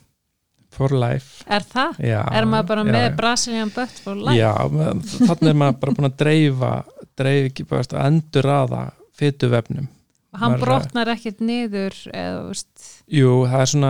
[0.70, 1.96] for life Er það?
[2.06, 3.14] já, er maður bara já, með já.
[3.18, 4.36] Brazilian butt for life?
[4.38, 4.52] já,
[5.26, 6.72] þannig er maður bara búin að dreifa
[7.18, 8.82] dreif ekki bara að endur aða
[9.18, 9.88] fytuvefnum
[10.32, 13.88] Hann maður- brotnar ekkert niður eða, veist, jú, það er svona,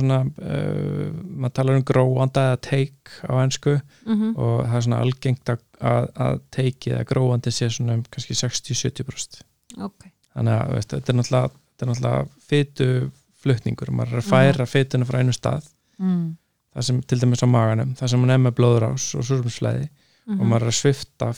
[0.00, 4.98] svona uh, maður talar um gróanda eða teik á ennsku mm og það er svona
[5.04, 6.08] algengt að, að,
[6.50, 9.42] teiki eða gróandi sé svona um kannski 60-70%
[9.78, 10.10] ok.
[10.34, 11.50] Þannig að veist, þetta er náttúrulega,
[11.92, 15.70] náttúrulega fytuflutningur, maður er að færa fytuna frá einu stað.
[16.02, 16.36] Mm.
[16.76, 19.86] það sem til dæmis á maganum, það sem hann er með blóðrás og súrumslæði
[20.26, 20.40] Mhm.
[20.40, 21.28] og maður er að svifta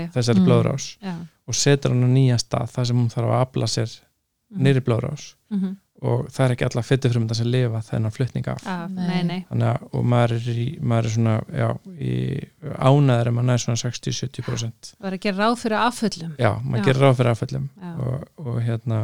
[0.00, 0.46] já, þessari Mm.
[0.48, 0.86] blóðrás.
[1.04, 1.14] Já
[1.48, 3.98] og setur hann á nýja stað þar sem hún þarf að afla sér
[4.48, 4.62] Mhm.
[4.64, 5.34] nýri blóðrás.
[5.50, 5.76] Mhm.
[6.00, 8.60] og það er ekki alla fytufrumundar sem lifa þennan flutning af.
[8.70, 9.22] Af- Nei.
[9.26, 12.12] Nei, að, og maður er, í, maður er svona já, í
[12.78, 16.84] ánæður en maður er svona 60-70% Það var ekki ráð fyrir afföllum já, maður Já.
[16.86, 19.00] gerir ráð fyrir afföllum og, og hérna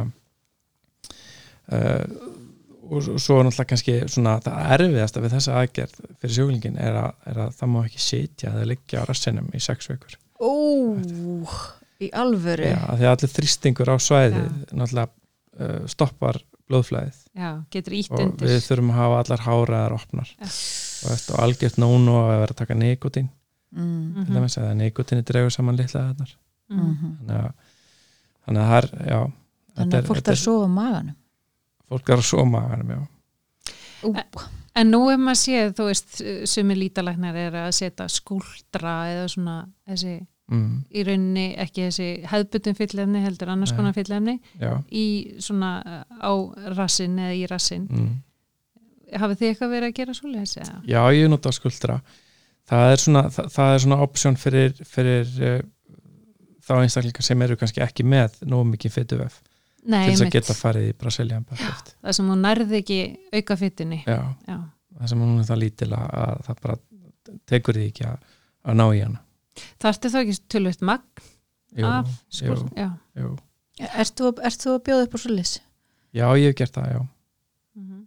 [1.71, 2.05] uh,
[2.85, 6.99] og, og svo er náttúrulega kannski svona það erfiðasta við þessa aðgerð fyrir sjóklingin er,
[7.01, 10.15] að- er að það má ekki sitja eða liggja á rassinum í sex vikur.
[10.39, 10.51] Ó,
[12.05, 14.49] í alvöru já, af því að allir þrýstingur á svæði Já.
[14.71, 16.39] náttúrulega uh, stoppar
[16.69, 20.49] blóðflæðið Já, getur ítt og undir við þurfum að hafa allar háraðar opnar Já.
[20.49, 23.29] og, og algjört nónu að vera að taka nikotín
[23.75, 24.13] mm.
[24.15, 24.33] til Mhm.
[24.35, 26.81] dæmis eða nikotíni dregur saman litla Mhm.
[26.81, 27.09] Mhm.
[27.21, 27.51] þannig að,
[28.47, 29.19] þannig að það er já,
[29.77, 31.15] þannig að fólk þarf að sofa maganum
[31.89, 33.01] fólk er að soma maganum, já.
[34.05, 34.15] Ú,
[34.75, 36.17] En nú ef maður séð, þú veist,
[36.51, 39.53] sumi lítalæknar er að setja skúldra eða svona
[39.87, 40.15] þessi,
[40.45, 43.77] Mm, í rauninni ekki þessi hefðbundum fyllefni heldur annars Nei.
[43.79, 44.35] konar fyllefni
[44.93, 45.05] í
[45.41, 45.71] svona
[46.21, 46.33] á
[46.77, 47.87] rassin eða í rassin.
[47.89, 48.11] mm.
[49.15, 50.53] Hafið þið eitthvað verið að gera svoleiðis?
[50.61, 50.75] eða?
[50.85, 51.97] já, ég nota skuldra
[52.69, 55.57] það er svona, það, það er svona option fyrir, fyrir uh,
[56.65, 59.41] þá einstaklingar sem eru kannski ekki með nógu mikið fytuvef
[59.85, 63.01] Nei, til þess að geta farið í Brasilian Butt Það sem hún nærði ekki
[63.33, 64.21] auka Já.
[64.97, 66.77] það sem hún er það lítil að, að það bara
[67.49, 68.33] tekur því ekki að,
[68.65, 69.24] að ná í hana
[69.81, 71.25] Þarftu þá ekki tölvöld magn
[71.75, 72.69] jú, af jú, skúld?
[72.77, 72.89] Já.
[73.19, 73.35] jú.
[73.91, 75.53] ert þú, ert þú að bjóða upp á svoleiðis?
[76.15, 77.01] já, ég hef gert það, já
[77.75, 78.01] Mhm.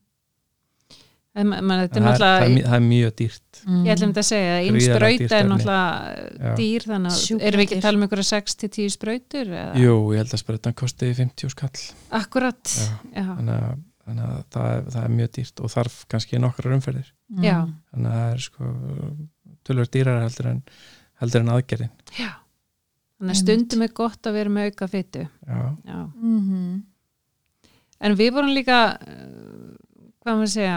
[1.38, 3.82] En þetta er En það, er, það, er, það er mjög dýrt Mm.
[3.84, 7.76] ég ætlum þetta að segja, einn dýrt er náttúrulega dýr, þannig að erum við ekki
[7.76, 9.46] að tala um einhverja 6-10 sprautur?
[9.50, 9.74] Eða?
[9.82, 12.86] jú, ég held að sprautan kosti 50 skall Akkurat, Já.
[13.14, 13.24] já.
[13.36, 17.12] þannig að, þannig að það, er, það er mjög dýrt og þarf kannski nokkrar umferðir
[17.28, 17.44] Mm.
[17.44, 17.58] Já.
[17.92, 18.72] þannig að það er sko
[19.68, 20.62] tölvöld dýrar heldur en,
[21.22, 22.30] heldur en aðgerðin já.
[23.18, 25.24] Þannig að stundum er gott að vera með auka fyttu.
[25.26, 25.98] já, Já.
[26.22, 26.82] Mhm.
[28.00, 29.74] En við vorum líka, uh,
[30.22, 30.76] hvað maður segja,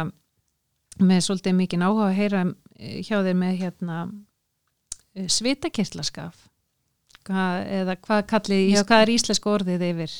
[0.97, 2.39] með svolítið mikið áhuga að heyra
[2.79, 6.47] eh, hjá þér með hérna uh, svitakirtlaskaf.
[7.21, 10.15] Hvað, eða hvað kallið, hvað er íslensk orðið yfir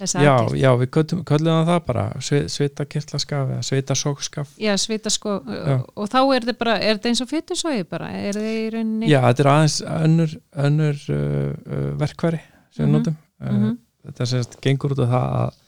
[0.00, 5.78] já, já við köllum, köllum það bara svi- svitakirtlaskaf eða svitasókskaf Já, svita sko, Já.
[5.96, 9.08] og þá er þetta bara, er þetta eins og fytusói bara, er þetta í rauninni?
[9.08, 13.78] já, þetta er aðeins önnur, önnur uh, uh, verkværi sem við Mhm, notum uh, Mhm.
[14.06, 15.60] þetta sést gengur út af það að,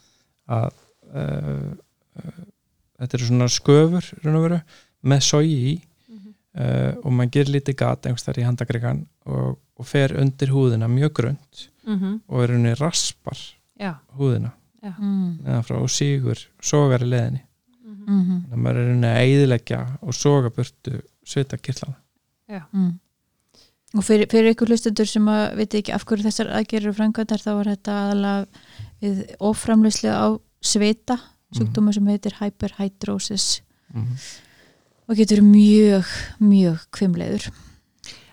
[0.59, 0.71] að
[1.15, 1.73] uh,
[2.21, 2.43] uh,
[2.99, 4.61] þetta eru svona sköfur veru,
[5.03, 5.77] með sogi í
[6.09, 6.33] Mhm.
[6.59, 10.87] uh, og maður gerir lítið gat einhvers þar í handagregan og, og fer undir húðina
[10.87, 12.21] mjög grönt Mhm.
[12.29, 13.37] og er henni raspar
[13.79, 13.93] Já.
[14.17, 15.61] húðina Mm.
[15.67, 17.41] frá og sígur sogar í leðinni
[17.83, 18.05] Mhm.
[18.07, 18.37] Mhm.
[18.49, 21.95] þannig að maður er henni að eyðileggja og soga burtu svita kirtlana
[22.49, 22.61] Já.
[22.73, 22.99] Mm.
[23.95, 27.51] og fyrir, fyrir ykkur hlustendur sem að veit ekki af hverju þessar aðgerður framkvæmdar þá
[27.59, 28.47] er þetta aðalega
[29.01, 30.27] við oframleyslu á
[30.61, 31.19] svita
[31.53, 33.61] sjúkdóma sem heitir hyperhidrosis
[33.93, 34.15] mm
[35.09, 36.05] og getur mjög,
[36.39, 37.49] mjög kvimleiður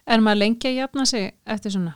[0.06, 1.94] Er maður lengi að jafna sig eftir svona?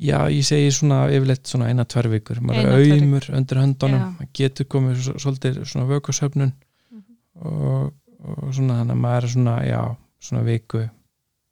[0.00, 2.40] Já, ég segi svona yfirleitt svona eina tvær vikur.
[2.42, 4.00] Maður Eina, er auðmur undir höndunum.
[4.00, 4.08] Já.
[4.18, 6.52] maður getur komið svo- svolítið svona vökusöfnun
[6.90, 7.02] Mhm.
[7.46, 7.92] og,
[8.24, 10.90] og svona þannig að maður er svona, já, svona viku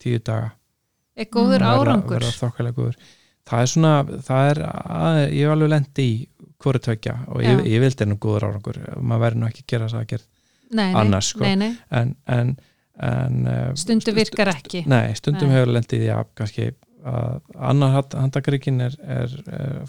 [0.03, 0.53] tíu daga.
[1.17, 2.21] Er góður verða- árangur?
[2.41, 2.97] þokkalega góður.
[3.47, 6.29] Það er svona, það er að, ég hef alveg lendi í
[6.63, 8.79] hvori tvekja og ég, ég vildi nú góður árangur.
[9.03, 10.23] Maður verður nú ekki að gera það að gera
[10.73, 11.41] Nei, annars, sko.
[11.45, 11.77] nei, nei.
[11.91, 12.57] en, en,
[12.99, 14.87] en uh, Stundu virkar ekki.
[14.87, 16.71] Nei, stundum hefur lendið já, kannski
[17.03, 19.33] að annar handakrikin er, er,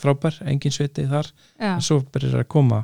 [0.01, 2.83] frábær, engin sviti þar Já, en svo byrjar að koma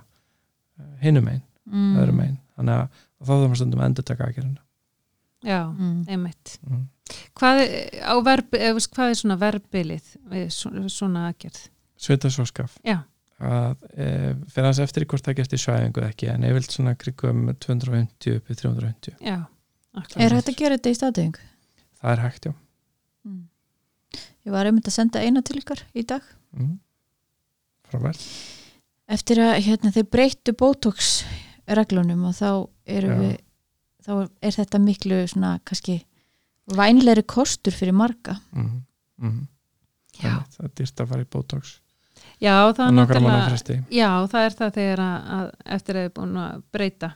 [1.03, 1.91] hinum einn, mm.
[2.01, 4.61] öðrum einn þannig að þá þarf maður stundum að endur taka aðgerðina
[5.49, 5.99] já, mm.
[6.07, 6.87] einmitt mm.
[7.39, 11.61] Hvað, er- á verb, eða, veist, hvað er svona verbilið við svo- svona aðgerð?
[11.99, 12.99] svita svo skaf Já.
[13.41, 14.07] að e,
[14.53, 18.37] fyrir hans eftir hvort það gerst í svæðingu ekki en ég vilt svona krigum 250
[18.37, 19.39] upp í 350 Já.
[20.21, 21.39] Er hægt að gera þetta í staðdeging?
[21.99, 22.53] það er hægt, já
[23.27, 23.41] Mm.
[24.49, 26.25] Ég var einmitt að senda eina til ykkar í dag
[26.57, 26.71] mm.
[27.91, 28.23] frábært
[29.13, 31.19] eftir að hérna, þeir breyttu Botox
[31.69, 32.49] reglunum og þá
[32.89, 33.19] eru Já.
[33.19, 33.35] við
[34.07, 35.99] þá er þetta miklu svona kannski
[36.73, 38.73] vænlegri kostur fyrir marga mm.
[39.21, 39.45] Mm.
[40.17, 40.41] Já.
[40.55, 41.75] það er dýrt að fara í Botox
[42.39, 42.95] Já, það er
[43.93, 47.13] Já, það er það þegar að, að eftir að þið búin að breyta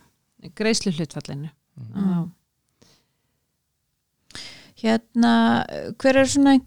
[0.61, 2.23] greiðslu hlutfallinu mm.
[4.83, 5.33] Hérna,
[5.95, 6.57] hver er svona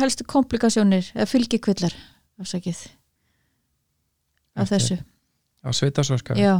[0.00, 1.94] helstu komplikasjónir eða fylgikvillar
[2.40, 2.82] afsakið
[4.56, 4.98] af Eftir- þessu?
[5.60, 6.58] á svita svo skaf Já,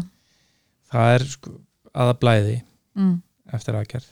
[0.92, 1.52] það er sko,
[1.94, 2.56] aða blæði
[2.98, 3.14] mm.
[3.56, 4.08] eftir aðgerð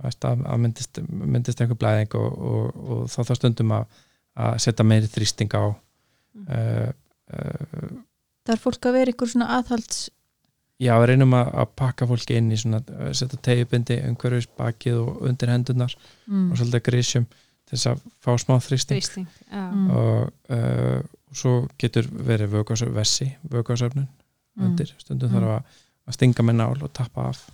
[0.00, 3.98] veist, að, myndist, myndist einhver blæðing og, og, og þá þá stundum að,
[4.40, 5.64] að setja meiri þrýsting á
[6.30, 6.44] Mm.
[6.46, 6.92] uh,
[7.34, 7.88] uh,
[8.46, 9.96] Það er fólk að vera ykkur svona aðhalds
[10.78, 15.00] já, við reynum að, að pakka fólki inn í svona, uh, setja tegjubindi umhverfis bakið
[15.02, 15.96] og undir hendunar
[16.30, 16.44] mm.
[16.52, 17.26] og svolítið grísjum
[17.70, 18.98] til þess að fá smá þrýsting.
[18.98, 19.90] Þrýsting Mm.
[19.94, 21.02] og uh,
[21.32, 22.50] svo getur verið
[22.96, 24.08] vessi, vökvasöfnun
[24.58, 24.64] Mm.
[24.66, 25.36] undir, stundum Mm.
[25.38, 25.62] þarf að,
[26.10, 27.44] að stinga með nál og tappa af.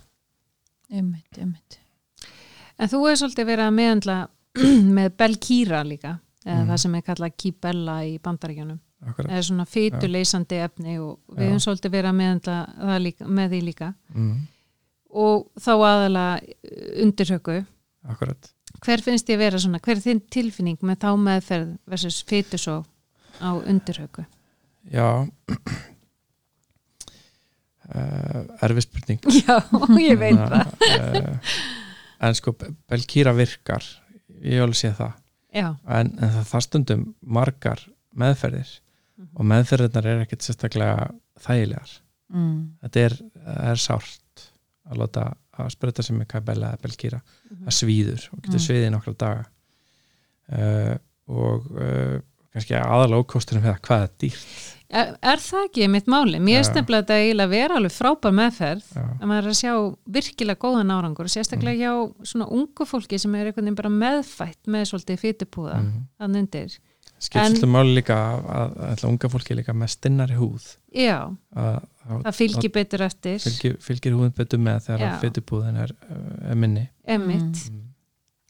[0.91, 1.77] Einmitt, einmitt.
[2.79, 4.17] En þú hefur svolítið verið að meðandla
[4.97, 6.67] með Belkýra líka eða Mhm.
[6.71, 8.79] það sem er kallað Kibella í bandaríkjunum.
[9.27, 11.49] Eða svona fytuleysandi efni og við Já.
[11.51, 13.93] höfum svolítið verið að meðandla það líka, með því líka.
[14.15, 14.37] Mm,
[15.13, 16.55] og þá aðalega
[17.03, 17.65] undirhöku
[18.09, 18.49] akkurat
[18.85, 22.79] hver finnst ég vera svona, hver er þinn tilfinning með þá meðferð versus fytusó
[23.41, 24.25] á undirhöku?
[24.91, 25.27] Já.
[27.87, 29.21] Uh, erfið spurning.
[29.41, 29.57] Já,
[30.03, 30.73] ég veit það.
[30.97, 31.55] uh,
[32.27, 32.53] En sko
[32.89, 33.85] Belkýra virkar.
[34.41, 35.15] Ég alveg séð það.
[35.57, 37.85] En, en það, það stundum margar
[38.17, 38.75] meðferðir
[39.17, 39.31] Mhm.
[39.33, 41.05] og meðferðirnar er ekkert sérstaklega
[41.41, 41.89] þægilegar.
[42.29, 42.57] Mm.
[42.83, 43.13] þetta er,
[43.71, 44.19] er sárt
[44.91, 45.25] að láta
[45.57, 47.65] að spröta sem með kabella eða Belkýra Mhm.
[47.67, 48.65] það svíður og getur Mm.
[48.67, 49.45] sviðið nokkra daga
[50.53, 50.95] uh,
[51.27, 52.17] og uh,
[52.53, 56.39] kannski aðalega ókosturinn við það hvað er dýrt er, er það ekki mitt máli?
[56.39, 56.59] Mér Já.
[56.63, 59.03] finnst nefnilega þetta eiginlega vera alveg frábær meðferð Já.
[59.19, 59.73] að maður er að sjá
[60.17, 61.35] virkilega góðan árangur og Mm.
[61.35, 61.91] sérstaklega hjá
[62.23, 66.07] svona ungu fólki sem er einhvern veginn bara meðfætt með svolítið fytupúða Mhm.
[66.21, 66.77] þannig undir
[67.17, 70.67] skipt svolítið máli líka að, að, að unga fólki er líka með stinnari húð.
[70.93, 71.17] Já,
[71.57, 73.39] að, að það fylgir betur eftir.
[73.43, 75.17] fylgir, fylgir húðin betur með þegar Já.
[75.23, 75.93] fytupúðin er,
[76.51, 76.87] er minni.
[77.07, 77.83] Emitt mm.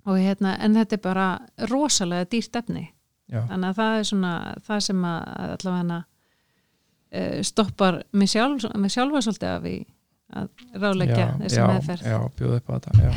[0.07, 1.27] og hérna, en þetta er bara
[1.71, 2.85] rosalega dýrt efni.
[3.27, 5.21] Já, þannig að það er svona það sem að
[5.57, 9.77] allavega uh, stoppar mig, sjálf, mig sjálfa svolítið af í
[10.37, 12.07] að ráleggja þessi já, meðferð.
[12.11, 13.11] já, bjóða upp á þetta.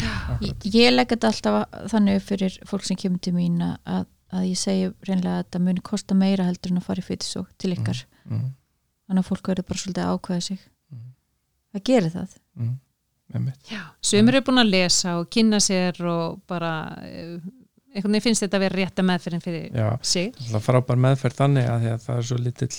[0.44, 4.60] Ég, ég legg þetta alltaf þannig fyrir fólk sem kemur til mín að, að ég
[4.60, 8.04] segi reynlega að þetta muni kosta meira heldur en að fara í fytisók til ykkar.
[8.28, 8.44] Mm,
[9.08, 10.60] þannig að fólk verður bara svolítið að ákveða sig.
[10.94, 11.08] Mm,
[11.74, 12.36] það gerir það.
[12.60, 12.76] Mm,
[13.34, 13.72] einmitt.
[14.12, 16.72] Sumir eru búin að lesa og kynna sér og bara
[17.08, 17.34] eh,
[17.90, 20.32] einhvern veginn finnst þetta að vera rétta meðferðin fyrir Já, sig.
[20.52, 22.72] Það frábær meðferð þannig að því að það er svo lítill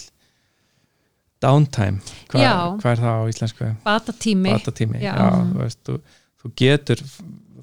[1.42, 2.16] downtime.
[2.32, 2.56] Hvað, Já.
[2.82, 3.70] hvað er það á íslensku?
[3.84, 4.56] Batatími.
[4.56, 5.12] Batatími, Já.
[5.18, 5.98] já, þú veist þú,
[6.42, 7.04] þú getur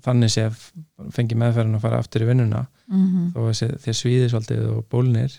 [0.04, 0.46] þannig sé
[1.14, 3.28] fengið meðferðin að fara aftur í vinnuna mm -hmm.
[3.34, 5.36] þó þessi, þér svíðir svolítið og bólnir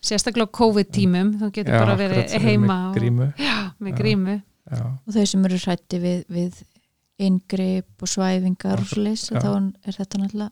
[0.00, 3.96] sérstaklega á COVID-tímum þú getur bara verið akkurat, heima með grímu og, já, með Já.
[4.00, 4.36] grímu
[4.70, 6.60] já, og þau sem eru hrætti við, við
[7.20, 8.80] inngrip og svæfingar
[9.32, 9.42] og Já.
[9.44, 9.50] þá
[9.86, 10.50] er þetta náttúrulega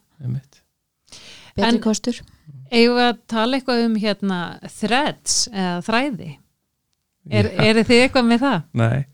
[1.59, 2.21] betri En- kostur
[2.71, 6.31] að tala eitthvað um hérna threads eða þræði
[7.31, 7.63] er, Já.
[7.71, 8.61] eru þið eitthvað með það?
[8.73, 9.05] Nei,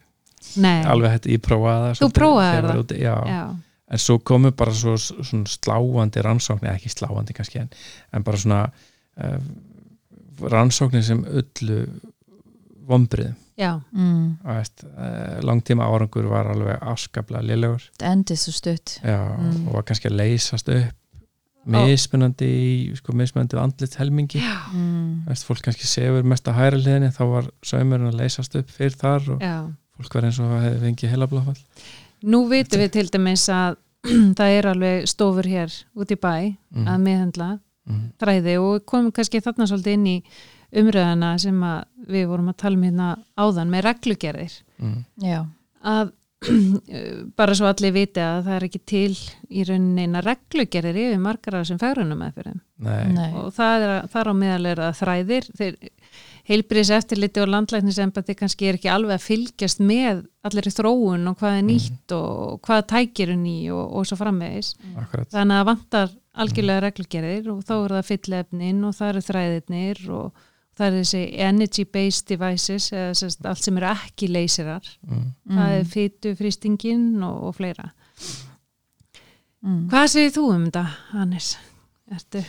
[0.61, 2.99] Nei, alveg hætti, ég prófaði það Þú var það?
[3.01, 3.15] já.
[3.27, 3.45] já,
[3.95, 7.71] en svo komu bara svo, svona sláandi rannsóknir, ekki sláandi kannski en,
[8.15, 9.39] en bara svona uh,
[10.51, 11.85] rannsóknir sem öllu
[12.89, 14.43] vombriðum já, mm.
[14.45, 18.99] uh, langtíma árangur var alveg afskaplega liðlegur endið svo stutt.
[19.05, 19.69] Já, Mm.
[19.69, 21.01] og var kannski að leysast upp
[21.65, 24.41] mismunandi í sko, mismunandi andlit helmingi.
[24.75, 25.25] Mm.
[25.29, 28.99] Veist, fólk kannski sefur mest að hæra hliðinni þá var saumurinn að leysast upp fyrir
[29.01, 29.57] þar og já.
[29.97, 31.63] fólk var eins og hefði fengið heilablófall
[32.25, 33.77] Nú vitum við til dæmis að
[34.39, 36.89] það er alveg stofur hér út í bæ mm.
[36.89, 37.51] að meðhendla
[37.89, 38.03] mm.
[38.23, 40.19] þræði og komum kannski þarna svolítið inn í
[40.75, 45.05] umröðana sem að við vorum að tala um hérna áðan með reglugerðir Mm.
[45.23, 45.45] já,
[45.87, 46.09] að
[47.39, 49.13] bara svo allir viti að það er ekki til
[49.49, 52.25] í rauninni eina reglugerðir yfir margar af þessum færunum
[52.85, 55.79] Nei, nei og það er, þar á meðal er að þræðir þeir
[56.49, 61.59] heilbriðis eftirliti og landlæknisembati kannski er ekki alveg að fylgjast með allir þróun og hvað
[61.59, 66.11] er nýtt og hvað tækir er ný og, og svo framvegis akkurat þannig að vantar
[66.45, 71.23] algjörlega reglugerðir og þá er það fyllefnin og það eru þræðirnir og það er þessi
[71.47, 75.27] energy based devices eða sérst, allt sem eru ekki leysirar mm.
[75.55, 77.89] það er fytu fristingin og, og fleira
[79.65, 79.87] mm.
[79.93, 81.55] hvað segir þú um þetta, Hannes?
[82.13, 82.45] Ertu?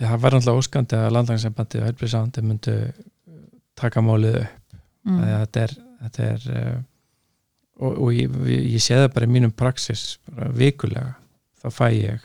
[0.00, 2.76] Það var náttúrulega óskandi að landlægnsembandi og helbriðsándi myndu
[3.78, 4.60] taka málið upp
[5.04, 5.20] Mm.
[5.20, 6.76] þetta er, þetta er uh,
[7.84, 8.36] og, og ég,
[8.72, 11.10] ég sé það bara í mínum praxis bara vikulega
[11.60, 12.22] þá fæ ég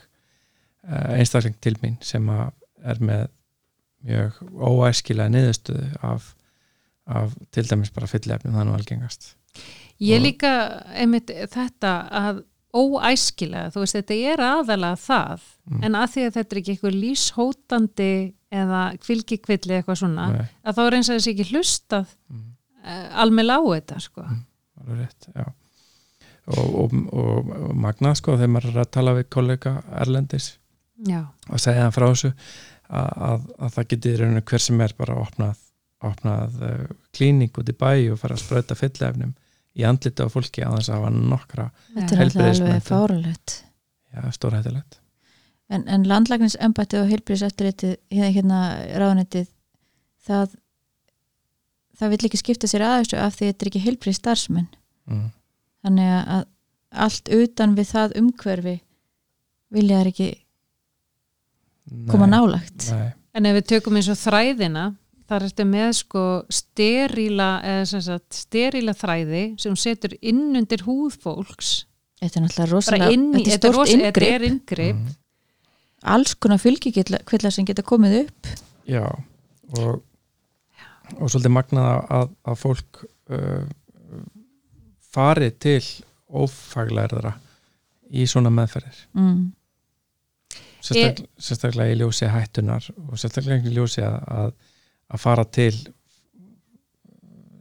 [0.87, 2.53] uh, einstakling til mín sem að
[2.87, 3.25] er með
[4.07, 6.29] mjög óæskilega niðurstöðu af,
[7.03, 9.33] af til dæmis bara fyllefnum er nú algengast
[9.99, 10.53] Ég líka
[10.95, 15.83] einmitt þetta að óæskilega, þú veist, þetta er aðalega það, Mm.
[15.85, 18.05] en að því að þetta er ekki eitthvað líshótandi
[18.49, 22.39] eða kvilkikvilli eitthvað svona, Nei, að þá er eins og þessi ekki hlustað mm,
[22.81, 24.23] uh, almenn á þetta, sko.
[24.81, 25.27] alveg rétt,
[26.49, 30.49] og, og, og, og magnað sko þegar maður er að tala við kollega Erlendis
[31.05, 32.31] Já, og segja hann frá þessu
[32.89, 35.61] að, að, að það rauninu hver sem er bara opnað,
[36.01, 39.35] opnað uh, klíning út í bæ og fara að sprauta fyllefnum
[39.79, 43.55] í andlita á fólki að þess að hafa nokkra þetta er alveg fáralegt
[44.13, 44.99] já, stórhættilegt
[45.69, 48.61] en, en landlæknisembætti og heilbriðis eftirlitið hérna, hérna
[48.99, 49.49] ráðunetið
[50.27, 50.57] það
[51.99, 54.69] það vill ekki skipta sér að þessu af því þetta er ekki heilbrið starfsmenn
[55.09, 55.25] mm.
[55.85, 56.45] þannig að
[57.05, 58.75] allt utan við það umhverfi
[59.73, 60.29] vilja þær ekki
[62.09, 64.85] koma Nei, nálagt nei, en ef við tökum eins og þræðina,
[65.29, 71.19] þar ertu með sko steríla, eða sem sagt steríla þræði sem setur inn undir húð
[71.21, 71.71] fólks,
[72.21, 74.77] þetta er náttúrulega rosalega inn í, þetta er þetta er stórt rosa- þetta inngrip.
[74.79, 75.17] er mm.
[76.15, 78.53] alls konar fylgikvillar sem geta komið upp.
[78.89, 79.05] Já
[79.77, 80.01] og,
[81.19, 83.69] og svolítið magnað að- að, fólk uh,
[85.13, 85.83] fari til
[86.29, 87.35] ófaglærðara
[88.09, 89.05] í svona meðferðir.
[89.17, 89.47] Mm.
[90.79, 94.53] Sérstak, sérstaklega í ljósi hættunar og sérstaklega í ljósi að, að,
[95.09, 95.73] að fara til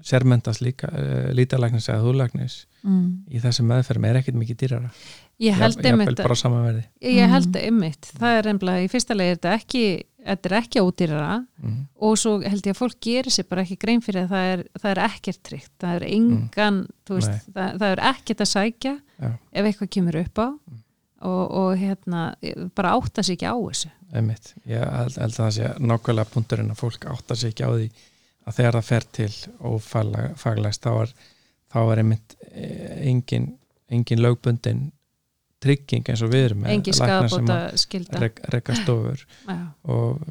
[0.08, 3.24] sérmendast líka uh, lítalæknis eða húlæknis Mm.
[3.26, 4.88] í þessum meðferðum er ekkert mikið dýrara
[5.42, 7.32] ég held einmitt verði Ég Mm.
[7.32, 9.82] held einmitt, það er ennblega í fyrsta leið er þetta ekki,
[10.28, 11.80] þetta er ekki ódýrara mm.
[11.98, 14.62] og svo held ég að fólk gerir sér bara ekki grein fyrir að það er,
[14.78, 18.94] það er ekkert tryggt, það er engan þú veist, það, það er ekkert að sækja
[19.18, 19.30] Já.
[19.52, 20.46] ef eitthvað kemur upp á
[21.20, 22.34] og, og hérna
[22.76, 23.90] bara átta sig ekki á þessu.
[24.14, 27.88] Einmitt, ég held, að það sé nákvæmlega punkturinn að fólk áttar sig ekki á því
[28.48, 29.32] að þegar það fer til
[29.68, 31.16] ófaglæst þá er,
[31.68, 33.50] þá er einmitt eh, engin,
[33.92, 34.86] engin lögbundin
[35.60, 39.24] trygging eins og við erum með engi læknar sem skadabóta að skilda rek, rekka stofur.
[39.50, 40.26] Já, og,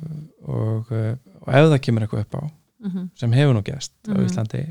[0.48, 2.44] og, eh, og ef það kemur eitthvað upp á
[2.88, 3.10] mhm.
[3.20, 4.24] sem hefur nú gæst á Mhm.
[4.26, 4.64] Íslandi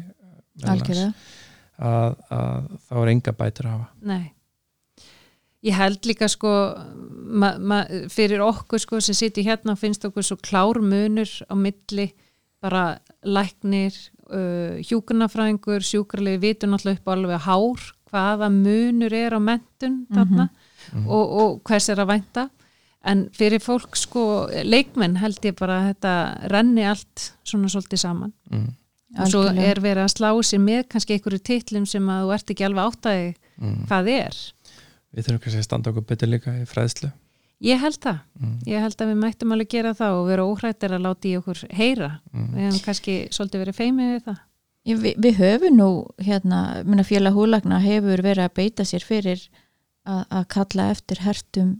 [0.65, 1.11] algjörða
[1.77, 3.89] að, að þá er enga bætur að hafa.
[4.01, 4.25] Nei
[5.65, 6.51] Ég held líka sko
[7.27, 7.81] ma, ma,
[8.13, 12.11] fyrir okkur sko sem sitja hérna finnst okkur svo klár munur á milli
[12.63, 13.95] bara læknir
[14.31, 20.49] uh, hjúkurnafræðingur, sjúkrarlegi vitur náttúrulega upp á alveg hár hvaða munur er á mentun þarna
[20.87, 21.09] Mhm.
[21.11, 22.49] og, og hvers er að vænta.
[23.07, 26.13] En fyrir fólk sko leikmenn held ég bara að þetta
[26.53, 28.33] renni allt svona svolítið saman.
[28.51, 28.69] Mm,
[29.19, 32.51] og svo er verið að slá sér með kannski einhverju titlum sem að þú ert
[32.55, 33.27] ekki alveg áttaði
[33.59, 33.77] mm.
[33.89, 34.41] hvað er
[35.15, 37.13] við þurfum kannski að standa okkur betur líka í fræðslu
[37.65, 38.19] Ég held það.
[38.37, 41.37] mm, Ég held að við mættum alveg gera það og vera óhrættir að láta í
[41.39, 42.09] okkur heyra.
[42.33, 44.41] mm, Við hefum kannski svolítið verið feimið við það.
[44.87, 45.87] Ég, við, við höfum nú
[46.21, 49.41] hérna, minna félag húlagna hefur verið að beita sér fyrir
[50.05, 51.71] að, að kalla eftir hertum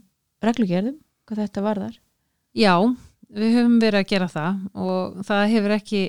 [0.43, 0.97] reglugerðum,
[1.29, 1.95] hvað þetta varðar
[2.57, 2.73] Já,
[3.27, 6.01] við höfum verið að gera það og það hefur ekki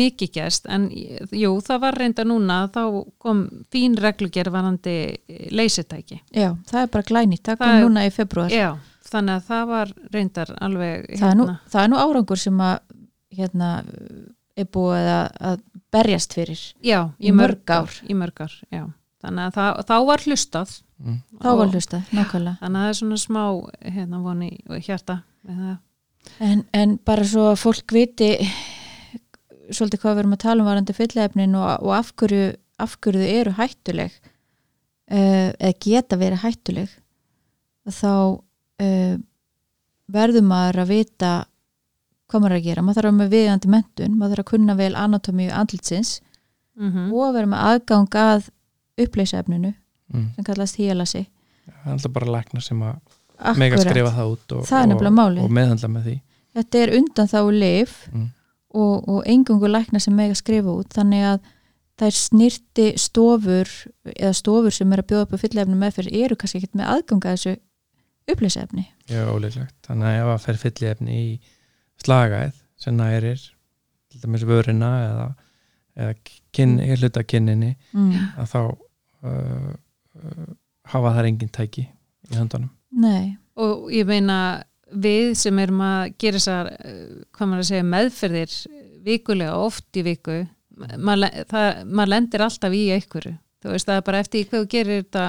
[0.00, 2.82] mikið gerst en jú, það var reynda núna þá
[3.22, 4.96] kom fín reglugjör varandi
[5.56, 8.68] leysetæki Já, það er bara glænýtt, það Það kom núna í februar Já,
[9.08, 12.76] þannig að það var reyndar alveg það, er nú, það er nú árangur sem að
[13.36, 13.70] hérna
[14.56, 17.92] er búið að, berjast fyrir já, í mörg ár.
[18.04, 18.84] í mörg ár, já
[19.24, 21.16] þannig að það, þá var hlustað mm.
[21.40, 23.42] þá var Og- hlusta, nákvæmlega þannig að það er svona smá
[23.96, 24.50] hérna voni
[24.84, 25.76] hjarta við það.
[26.40, 28.30] En, en bara svo að fólk viti
[29.70, 32.52] svolítið hvað við erum að tala um varandi fyllefnin og, og af hverju
[32.82, 36.92] af hverju þau eru hættuleg uh, eða geta verið hættuleg
[37.86, 39.16] þá uh,
[40.12, 41.32] verður maður að vita
[42.26, 44.50] hvað maður er að gera, maður þarf að vera með viðandi mentun, maður þarf að
[44.52, 46.20] kunna vel anatómíu andlitsins
[46.76, 48.48] Mm og að vera með aðgang að
[49.00, 49.70] uppleysaefninu
[50.06, 50.28] Mm.
[50.36, 51.24] sem kallast híalasi
[51.66, 53.15] það er alltaf bara lækna sem að
[53.60, 56.16] mega skrifa það út og, Það er og, og meðhandla með því
[56.56, 58.28] Þetta er undan þá lif mm.
[58.80, 61.52] og, og engungu lækna sem mega skrifa út þannig að
[62.00, 63.70] þær snirti stofur
[64.12, 67.32] eða stofur sem er að bjóða upp á fyllefni meðferð eru kannski ekkert með aðganga
[67.32, 67.54] að þessu
[68.32, 68.84] uppleysaefni.
[69.08, 71.28] Já, ólíklegt þannig að ef að fer fylli efni í
[72.02, 73.42] slagæð sem nærir
[74.12, 75.26] til dæmis vörina eða,
[75.96, 76.16] eða
[76.56, 78.12] kyn, hluta kynninni Mm.
[78.36, 78.60] að þá
[79.26, 79.70] uh,
[80.20, 80.48] uh,
[80.92, 84.38] hafa þær engin tæki í höndunum Nei, og ég meina
[84.96, 88.54] við sem erum að gera þessar eh, hvað maður að segja meðferðir
[89.06, 90.36] vikulega oft í viku
[90.76, 93.34] maður, lendir alltaf í einhverju
[93.64, 95.24] þú veist það er bara eftir hvað þú gerir þetta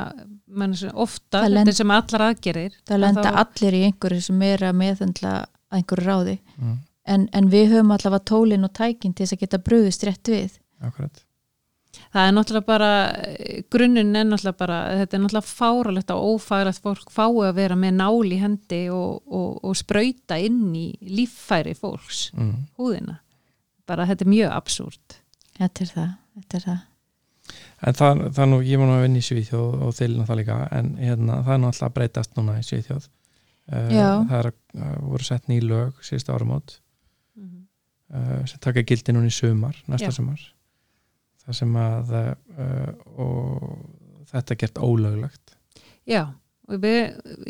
[0.93, 4.77] ofta, lend- þetta sem allar aðgerir það lenda þá- allir í einhverju sem er að
[4.81, 6.75] meðhendla að einhverju ráði mm.
[7.15, 10.59] en, en við höfum allavega tólin og tækin til þess að geta brugðist rétt við.
[10.83, 11.23] akkurat
[12.13, 12.89] það er náttúrulega bara
[13.73, 17.95] grunninn er náttúrulega bara þetta er náttúrulega fáralegt og ófærilegt fólk fái að vera með
[17.99, 22.53] nál í hendi og, og, og sprauta inn í líffæri fólks, mm.
[22.79, 23.19] húðina
[23.87, 25.19] bara þetta er mjög absúrt
[25.57, 26.81] Þetta er það, þetta er það.
[27.87, 30.41] en það, það er nú, ég var nú að vinna í Svíþjóð og þeir náttúrulega
[30.41, 34.09] líka en hérna, það er nú alltaf að breytast núna í Svíþjóð uh, Já.
[34.29, 36.77] það er, uh, voru sett ný lög síðust áramót
[37.37, 37.65] Mhm.
[38.13, 40.15] uh, sem taka gildi núna í sumar, næsta Já.
[41.47, 42.91] Það sem að uh,
[43.23, 45.55] og þetta er gert ólöglegt
[46.07, 46.23] Já,
[46.67, 46.99] og við,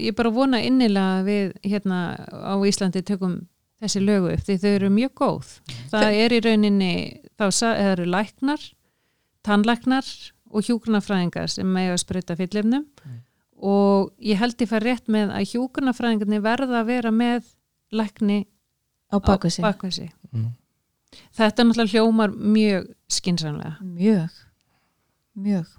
[0.01, 3.35] ég bara vona innilega að við hérna á Íslandi tökum
[3.81, 5.51] þessi lögu upp því þau eru mjög góð.
[5.91, 6.93] Það er í rauninni,
[7.37, 7.45] þá
[7.91, 8.63] eru læknar,
[9.45, 10.07] tannlæknar
[10.49, 13.21] og hjúgrunafræðingar sem mega að sprauta fyllirnum Mm.
[13.63, 17.45] og ég held ég fær rétt með að hjúgrunafræðingarnir verða að vera með
[17.91, 18.45] lækni
[19.13, 19.17] Á
[19.91, 20.11] sig.
[20.33, 20.49] mm.
[21.37, 23.75] Þetta náttúrulega hljómar mjög skinsamlega.
[23.81, 24.29] Mjög,
[25.37, 25.73] mjög.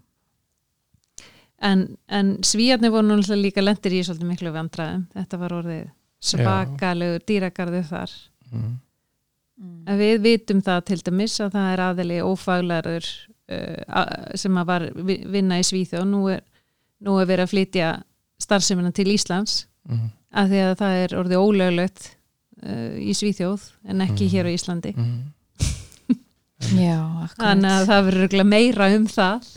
[1.61, 5.07] En, en svíjarnir voru náttúrulega líka lendir í svolítið miklu vandræðum.
[5.17, 5.87] Þetta var orðið
[6.29, 8.13] svakalegur dýragarður þar.
[8.53, 8.77] Mm.
[9.91, 13.09] En við vitum það til dæmis að það er aðili ófaglarður
[13.51, 16.05] uh, sem að var vi- vinna í Svíþjóð.
[16.13, 16.45] Nú er,
[17.03, 17.89] nú er verið að flytja
[18.43, 20.11] starfsemina til Íslands Mm.
[20.37, 22.07] af því að það er orðið ólöglegt
[22.63, 24.33] uh, í Svíþjóð en ekki Mhm.
[24.35, 24.93] hér á Íslandi.
[24.97, 25.19] Mm.
[26.79, 27.39] Já, akkurat.
[27.39, 29.49] Þannig að það verður meira um það.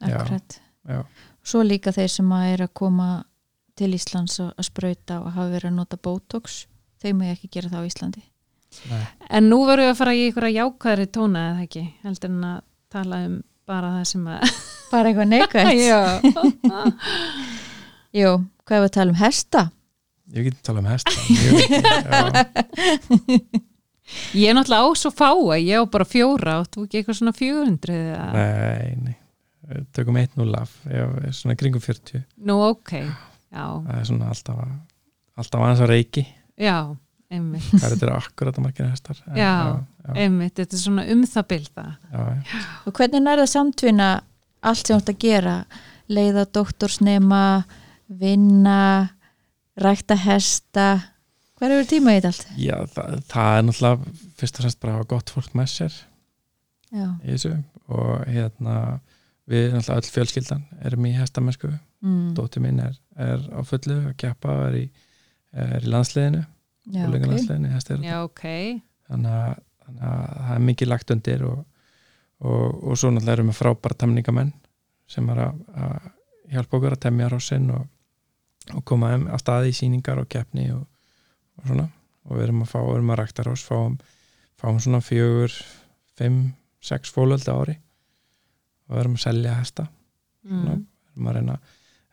[0.00, 0.14] Já.
[0.16, 0.58] akkurat.
[0.88, 1.00] Já.
[1.48, 3.08] Svo líka þeir sem að er að koma
[3.78, 6.66] til Íslands að sprauta og hafa verið að nota Botox,
[7.02, 8.22] þeir með ekki gera það á Íslandi.
[8.90, 9.04] Nei.
[9.30, 12.58] En nú verður við að fara í einhverja jákvæðri tóna eða ekki, heldur en að
[12.92, 13.36] tala um
[13.68, 14.58] bara það sem að
[14.90, 15.80] Bara eitthvað neikvægt.
[15.88, 16.00] Já.
[18.18, 18.30] Jú,
[18.64, 19.62] hvað er að tala um hesta?
[20.34, 21.12] Ég get tala um hesta.
[24.32, 26.60] Ég- er náttúrulega á svo fáa, ég á bara fjóra.
[26.62, 28.28] Og þú ekki eitthvað svona 400 eða...
[28.32, 29.16] nei, nei.
[29.92, 32.92] Tökum 1-0 af, er svona kringum 40 Nú, ok,
[33.52, 34.62] já, það er svona alltaf
[35.36, 36.22] alltaf aðeins að reiki.
[36.56, 36.76] Já,
[37.28, 39.50] einmitt, hvað er þetta akkurat að margina hestar En, Já.
[40.08, 41.84] já, einmitt, þetta er svona um það bilda.
[42.14, 42.62] já, já.
[42.88, 44.08] Og hvernig nærða samtvinna
[44.64, 45.56] allt sem þú ert að gera?
[46.08, 47.42] Leiða doktorsnema,
[48.08, 48.80] vinna,
[49.78, 50.86] rækta hesta.
[51.58, 52.46] Hver eru tíma í þetta allt?
[52.58, 55.96] já það, það er náttúrulega fyrst og fremst bara að hafa gott fólk með sér
[56.94, 57.06] Já.
[57.24, 57.52] í þessu
[57.88, 58.74] og hérna
[59.48, 62.28] við náttúrulega öll fjölskyldan erum í hestamennsku Mm.
[62.36, 64.82] dóttir mín er, er á fullu að keppa er í,
[65.50, 66.44] er í landsliðinu
[66.94, 68.44] Já, og lengur hestir Já, ok,
[69.10, 71.64] þannig að, þannig að það er mikið lagt undir og,
[72.38, 74.52] og, og svo náttúrulega erum við frábæra temningamenn
[75.10, 76.06] sem er að, að
[76.54, 77.82] hjálpa okkur að temja rásinn og,
[78.74, 80.84] og koma þeim að staði í síningar og keppni og,
[81.58, 81.88] og svona.
[82.28, 83.94] Og við erum að fá, við erum að rækta rás fáum,
[84.60, 85.54] fáum svona fjögur
[86.18, 86.42] fimm,
[86.84, 87.78] sex fólöldi ári.
[88.88, 89.88] Og við erum að selja hesta.
[90.48, 90.60] Mm.
[90.68, 91.56] við erum að reyna,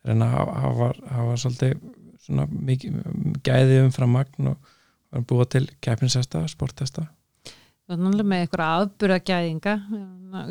[0.05, 1.75] reyna að hafa, hafa, svolítið
[2.25, 2.95] svona mikið
[3.45, 4.73] gæði umfram magn og,
[5.11, 5.67] og að búa til
[7.85, 9.73] Þú er náttúrulega með eitthvað afburðagæðinga.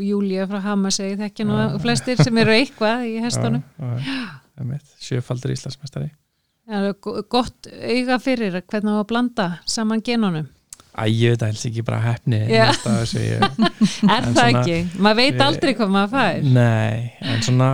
[0.07, 1.65] Júlía frá Hamasegi þekki nú Já.
[1.83, 3.65] flestir sem eru eitthvað í hestunum
[5.01, 6.11] sjöfaldur Íslandsmestari
[6.65, 10.47] Já, go- gott auga fyrir hvernig á að blanda saman genunum.
[10.97, 12.71] Æ, ég veit að helst ekki bara hefni Já.
[12.73, 13.43] þessu, ég,
[14.15, 14.79] Er það svona- ekki?
[15.03, 16.43] Maður veit aldrei hvað maður fær.
[16.55, 17.69] Nei, en svona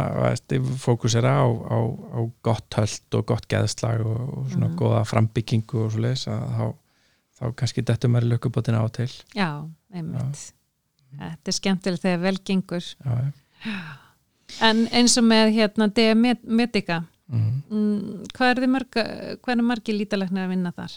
[0.81, 4.76] fókusera á, á, á gott höld og gott geðslag og, og svona Mhm.
[4.81, 6.64] góða frambyggingu og svo leis að þá,
[7.39, 9.11] þá kannski dettum maður lökubótina á til.
[9.37, 9.51] Já,
[9.95, 10.53] einmitt.
[11.14, 12.83] Þetta er skemmtilegt þegar vel gengur.
[13.05, 13.33] Já,
[14.67, 17.53] En eins og með hérna D-Medica mm.
[17.71, 18.99] mm, hvað er þið mörg
[19.43, 20.97] hvað er margi lítalæknir að vinna þar?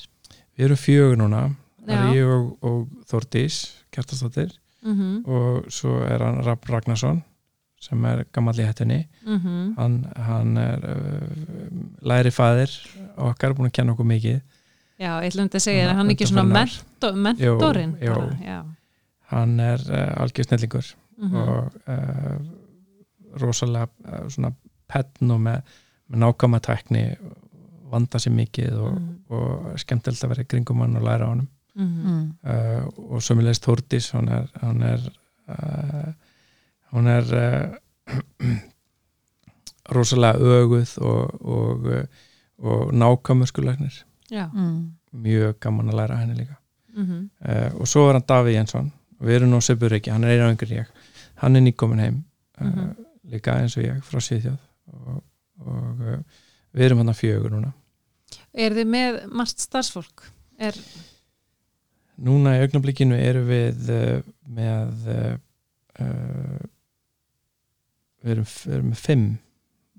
[0.54, 1.44] Við erum fjögur núna
[1.84, 4.52] það er ég og, og Þórdís Kjartastóttir
[4.84, 7.22] Mm og svo er hann Rapp Ragnarsson
[7.84, 9.76] sem er gammal í hættunni -hmm.
[9.78, 11.28] hann, hann er uh,
[12.02, 12.72] læri fæðir
[13.16, 14.42] okkar, búin að kenna okkur mikið
[15.00, 17.16] Já, ég ætlum þetta að segja, er hann ekki svona undanfarin ár.
[17.16, 17.96] mento, mentorinn?
[18.02, 18.14] Jú,
[18.46, 18.60] jú.
[19.32, 22.40] hann er uh, algjör snillingur Mm og uh,
[23.42, 24.52] rosalega uh, svona
[24.88, 25.62] penn og með,
[26.10, 27.06] með nákama tækni
[27.94, 29.10] vanda sér mikið og, Mhm.
[29.30, 32.06] og skemmtilegt að vera í kringum hann og læra á hann -hmm.
[32.06, 32.34] mm.
[32.44, 32.84] uh,
[33.16, 35.00] og sömulegist Þórdís hún er hún er,
[35.48, 36.14] uh,
[36.92, 37.78] hún er uh,
[39.96, 41.88] rosalega öguð og, og,
[42.58, 44.48] og nákvæmur skulegnir Já.
[44.54, 44.92] Mm.
[45.14, 46.56] mjög gaman að læra henni líka
[46.96, 47.30] Mm -hmm.
[47.74, 50.30] uh, og svo er hann Daví Jensson og við erum nú Sibur ekki, hann er
[50.30, 50.86] einu ángur ég
[51.36, 52.24] hann er nýkomin heim
[52.62, 52.96] uh, Mhm.
[53.34, 54.60] Líka eins og ég frá Svíþjóð.
[54.94, 55.24] Og,
[55.64, 57.74] og uh, við erum hann að fjögur núna.
[58.54, 60.28] Er þið með margt starfsfólk?
[60.62, 60.78] Er,
[62.22, 64.20] núna í augnablikinu erum við uh,
[64.54, 65.34] með uh,
[68.24, 69.26] við, erum, erum með fimm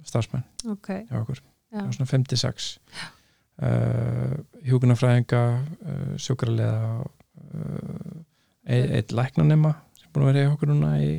[0.05, 1.41] starfsmenn ok, hjá okkur,
[1.75, 1.85] já.
[1.97, 8.15] Svona 56 uh, hjúkunarfræðinga uh, sjúkrarlega uh,
[8.65, 11.11] eitt, læknanema sem búin að vera hjá okkur núna í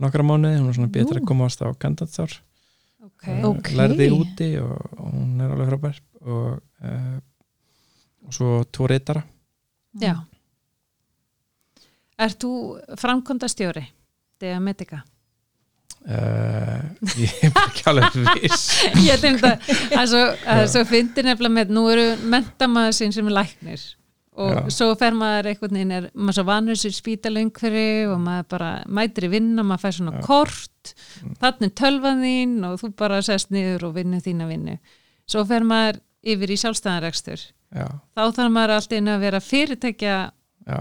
[0.00, 1.22] nokkra mánuði, hún er svona betur Nú.
[1.22, 2.38] að komast á kandidatsár
[3.02, 3.26] Ok.
[3.28, 7.16] uh, lærði úti og, og hún er alveg frábær og, uh,
[8.26, 9.24] og svo tvo reytara
[10.00, 10.14] Já.
[12.22, 12.52] Er þú
[12.96, 13.82] framkvæmdastjóri?
[14.40, 15.02] Diametika.
[16.02, 16.80] uh,
[17.20, 18.64] ég er bara ekki alveg viss
[19.06, 19.68] Ég held um það
[19.98, 20.22] að svo,
[20.82, 23.84] að fyndi nefnilega með nú eru mentamæður sín sem er læknir
[24.32, 24.70] og Já.
[24.72, 29.26] svo fer maður einhvern veginn er maður svo vanur sér spítalöngferi og maður bara mætir
[29.28, 30.22] í vinna maður fær svona Já.
[30.26, 30.68] kort
[31.22, 31.34] Mm.
[31.38, 34.78] þannig er tölvan þín og þú bara sest niður og vinnur þína vinnu.
[35.30, 37.38] Svo fer maður yfir í sjálfstæðanrekstur
[37.76, 40.16] já, þá þarf maður alltaf inn að vera fyrirtækja
[40.66, 40.78] já,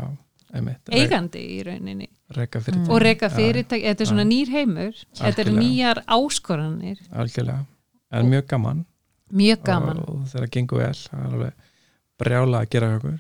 [0.56, 0.90] einmitt.
[0.90, 2.08] Eigandi í rauninni.
[2.34, 5.62] Fyrirtæki og reyka Já, fyrirtæki, þetta er svona nýr heimur þetta eru Algjörlega.
[5.62, 6.98] nýjar áskoranir.
[7.14, 7.66] Algjörlega,
[8.12, 8.86] en mjög gaman.
[9.32, 9.98] Mjög gaman.
[10.00, 11.54] Og, og þegar gengur vel það er alveg
[12.22, 13.18] brjála að gera okkur.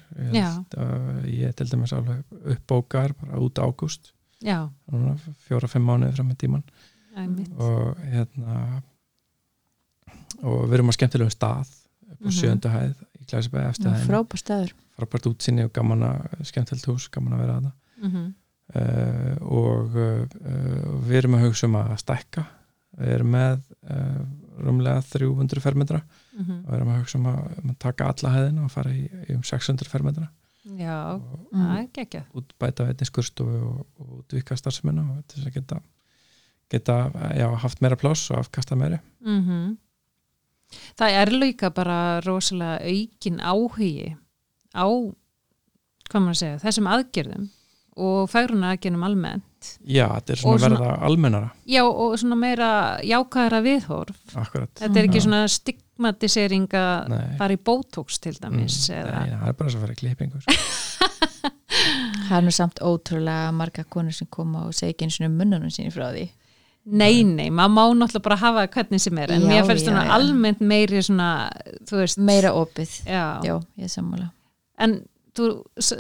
[1.27, 2.21] Ég, til dæmis alveg
[2.55, 4.11] uppbókar bara út ágúst.
[5.47, 6.63] Fjóra-fimm mánuði fram með tíman
[7.17, 7.51] einmitt.
[7.61, 8.81] Og hérna
[10.41, 11.67] og við erum á skemmtilegum stað
[12.11, 12.35] upp á Mhm.
[12.37, 14.05] sjöndu hæð í Glæsibæði eftir staður.
[14.97, 17.71] Frábært útsinni og gaman að skemmtilegt hús, gaman að vera að
[18.01, 18.13] mm
[18.75, 20.25] uh, og uh,
[21.05, 22.45] við erum að hugsa um að stækka.
[22.97, 24.21] Við erum með uh,
[24.61, 26.01] rúmlega 300 fermetra
[26.33, 26.59] Mhm.
[26.65, 29.03] og við erum að hugsa um að, um að taka alla hæðina og fara í,
[29.29, 30.29] í um 600 fermetra.
[30.77, 31.19] Já,
[31.51, 32.25] það er geggjað.
[32.37, 35.79] útbæta einnig skurstofu og, og útvika starfsmennu og til þess að geta,
[36.69, 36.97] geta
[37.35, 38.99] já, haft meira pláss og afkasta meiri.
[39.25, 39.77] Mm
[40.95, 44.13] það er líka bara rosalega aukin áhugi
[44.71, 44.85] á
[46.11, 47.47] hvað maður að segja, þessum aðgerðum
[48.01, 49.71] og færuna aðgerðum almennt.
[49.83, 51.49] Já, þetta er svona svona- verða almennara.
[51.67, 52.69] Já, og svona meira
[53.03, 54.21] jákæðara viðhorf.
[54.35, 54.71] Akkurat.
[54.79, 55.25] Þetta er ekki Já.
[55.27, 55.41] svona
[56.01, 59.85] stigmatisering að fara í botox til dæmis Mm, eða, Nei, það er bara svo að
[59.85, 60.41] fara í klippingu
[62.27, 65.71] það er nú samt ótrúlega marga konur sem koma og segja ekki eins og munnunum
[65.73, 66.27] síni frá því.
[66.97, 70.05] Nei, nei, maður má náttúrulega bara hafa hvernig sem er, en Já, mér já, svona
[70.07, 70.13] já.
[70.15, 71.27] almennt meiri svona,
[71.85, 73.25] þú veist meira opið, já.
[73.45, 74.31] já, ég sammála.
[74.81, 74.95] En
[75.37, 75.49] þú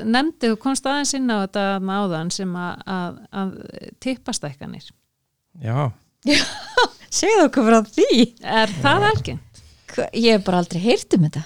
[0.09, 3.53] nefndi, þú komst aðeins inn á þetta náðan sem að, að, að
[4.01, 4.89] tippastækkanir.
[5.61, 5.91] Já,
[7.21, 8.09] segðu okkur frá því.
[8.41, 9.50] Er það algengt?
[10.17, 11.43] Ég hef bara aldrei heyrt um þetta.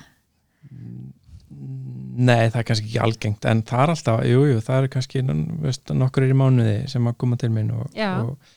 [2.15, 5.23] Nei, það er kannski ekki algengt en það er alltaf, jú, jú, það er kannski
[5.65, 8.53] veist, nokkur er í mánuði sem að koma til mín og, og,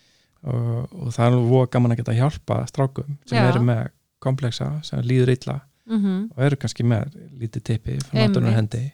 [0.46, 3.48] og, og það er alveg gaman að geta hjálpa strákum sem Já.
[3.48, 3.88] eru með
[4.22, 5.58] kompleksa sem líður illa
[5.88, 8.92] Mm og eru kannski með lítið tippi frá náttúrunar hendi.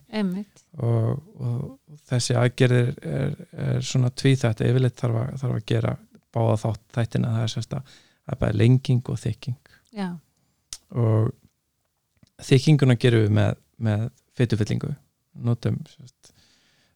[0.79, 5.97] og, og þessi aðgerðir er, er svona tvíþætt yfirleitt þarf að, þarf að gera
[6.35, 9.59] báða þátt þættina það er sérst að það er bara lenging og þykking.
[9.91, 10.09] Já.
[10.95, 11.33] Og
[12.45, 14.05] þykkinguna gerum við með, með
[14.39, 14.93] fytufyllingu
[15.47, 15.79] notum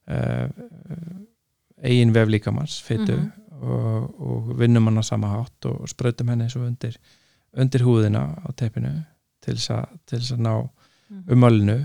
[0.09, 0.49] uh,
[1.83, 3.31] eigin vef líkamanns fytu Mhm.
[3.59, 6.95] og, og vinnum hann á sama hátt og sprautum henni svo undir,
[7.59, 8.93] undir húðina á teipinu
[9.43, 10.53] til þess að, til þess að ná
[11.35, 11.79] ummálinu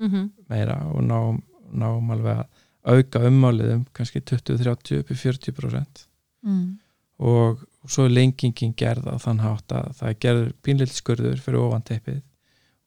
[0.00, 0.30] Mhm.
[0.48, 1.42] meira og ná,
[1.72, 2.46] náum alveg að
[2.94, 6.06] auka ummálið um kannski 20-30 upp í 40%
[6.42, 6.78] mm.
[7.18, 11.58] og svo er lengingin gerð á þann hátt að það er gerður pínlill skurður fyrir
[11.64, 12.20] ofan teipið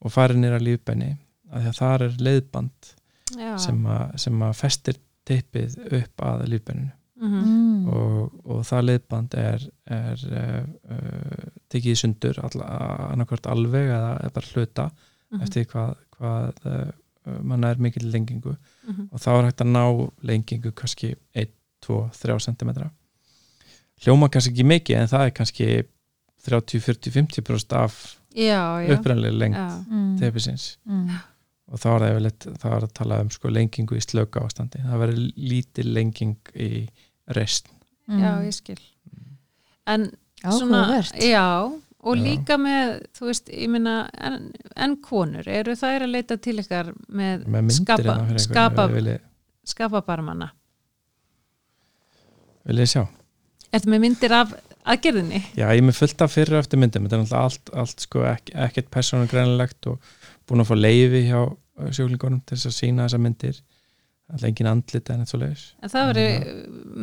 [0.04, 1.18] og farin lífbenni
[1.54, 2.92] að því að þar er leiðband
[3.58, 6.92] sem, a, sem að festir teipið upp að lífbenninu
[7.24, 7.44] Mhm.
[7.48, 7.88] Mm.
[7.88, 14.50] og, og það leiðband er, er uh, uh, tekið sundur annarkvort alveg eða eða bara
[14.54, 14.86] hluta
[15.34, 15.42] Mhm.
[15.42, 16.92] eftir hvað, hvað uh,
[17.42, 19.08] mann er mikil lengingu Mhm.
[19.12, 19.86] og þá er hægt að ná
[20.24, 21.50] lengingu kannski 1,
[21.82, 22.70] 2, 3 cm
[24.04, 25.68] hljóma kannski ekki mikið en það er kannski
[26.48, 28.00] 30, 40, 50% af
[28.36, 28.96] Já, já.
[28.98, 29.70] upprænlega lengt Já.
[29.90, 30.18] Mm.
[30.20, 31.10] teipisins Mm.
[31.72, 34.42] og þá er það yfirleitt, þá er það að tala um sko lengingu í slöka
[34.44, 36.88] ástandi það verður lítið lenging í
[37.38, 37.70] rest
[38.04, 38.20] Mm.
[38.20, 38.80] Já, ég skil.
[39.88, 40.10] En
[40.44, 41.14] Áhugavert.
[41.24, 41.72] já,
[42.04, 42.24] og Já.
[42.24, 46.90] líka með, þú veist, ég minna, en, en konur, eru þær að leita til ykkar
[47.08, 49.16] með, með skapa, hérna fyrir skapa, vilja,
[49.64, 50.50] skapabarmana?
[52.68, 53.04] vilja sjá
[53.74, 54.54] Ertu með myndir af
[54.94, 55.42] aðgerðinni?
[55.58, 57.06] Já, ég er með fullt af fyrir eftir myndum.
[57.08, 60.12] Þetta er náttúrulega allt, allt sko, ek, ekkert persónugrænilegt og
[60.50, 61.40] búin að fá leifi hjá
[61.96, 63.62] sjúklingunum til þess að sína þessa myndir.
[64.34, 66.46] Alltaf engin andlit en eitthvað leiðis En það verður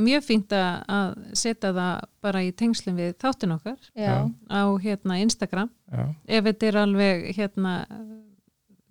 [0.07, 4.15] mjög fínt að að setja það bara í tengslum við þáttin okkar Já.
[4.49, 5.69] á hérna Instagram.
[5.93, 6.07] Já,
[6.39, 7.75] ef þetta er alveg hérna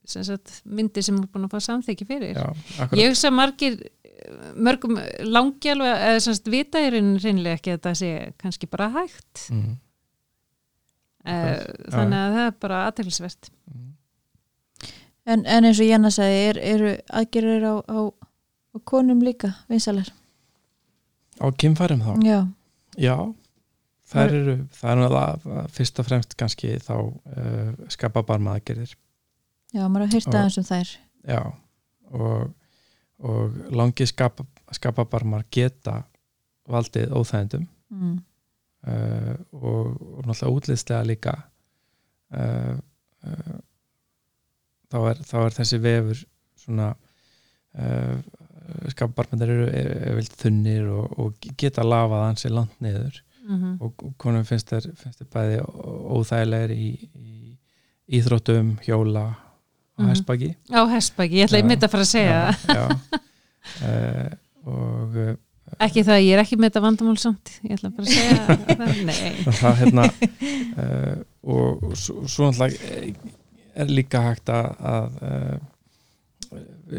[0.09, 2.37] sem sagt, myndir sem er búin að fá samþykki fyrir.
[2.37, 2.53] já,
[2.97, 3.75] Ég hugsa margir
[4.55, 8.11] mörgum langi alveg eða sem sagt vita í rauninni reynilega ekki að þetta sé
[8.41, 9.75] kannski bara hægt mm.
[11.25, 11.63] uh,
[11.93, 13.85] þannig að það er bara aðteglisvert Mm.
[15.29, 17.99] En, en eins og Janna sagði, er, eru aðgerðir á, á,
[18.73, 20.09] á konum líka vinsalar?
[21.37, 22.13] Á kynfærum þá?
[22.25, 22.39] Já.
[22.97, 23.15] Já,
[24.09, 28.95] það eru það er náttúrulega fyrst og fremst kannski þá uh, skapa barmaðgerðir
[29.75, 30.95] Já, maður har Og- aðeins um þær.
[31.29, 31.41] Já,
[32.09, 32.49] og,
[33.19, 36.03] og langi skapa, skapa barmar geta
[36.69, 38.19] valdið óþægindum Mm.
[38.85, 41.31] uh, og, og náttúrulega útlýðslega líka
[42.37, 42.75] uh,
[43.25, 43.55] uh,
[44.93, 46.21] þá, er, þá er þessi vefur
[46.59, 46.91] svona
[48.91, 53.17] skapabarmandar eru, eru, eru vilt þunnir og, og geta lafað hansi langt niður
[53.47, 53.75] mm -hmm.
[53.81, 54.85] og, og konum finnst þér
[55.33, 59.25] bæði óþægilegir í, í íþróttum, hjóla
[59.99, 60.09] og Mhm.
[60.13, 62.85] hestbaki á hestbæki, ég ætla einmitt að fara að segja já, já.
[63.83, 64.29] Uh,
[64.65, 65.33] og uh,
[65.85, 68.35] ekki það, að ég er ekki með þetta vandamál samt ég ætla bara að segja
[69.43, 73.35] það, það hérna uh, og, svo, náttúrulega
[73.79, 75.59] er líka hægt að,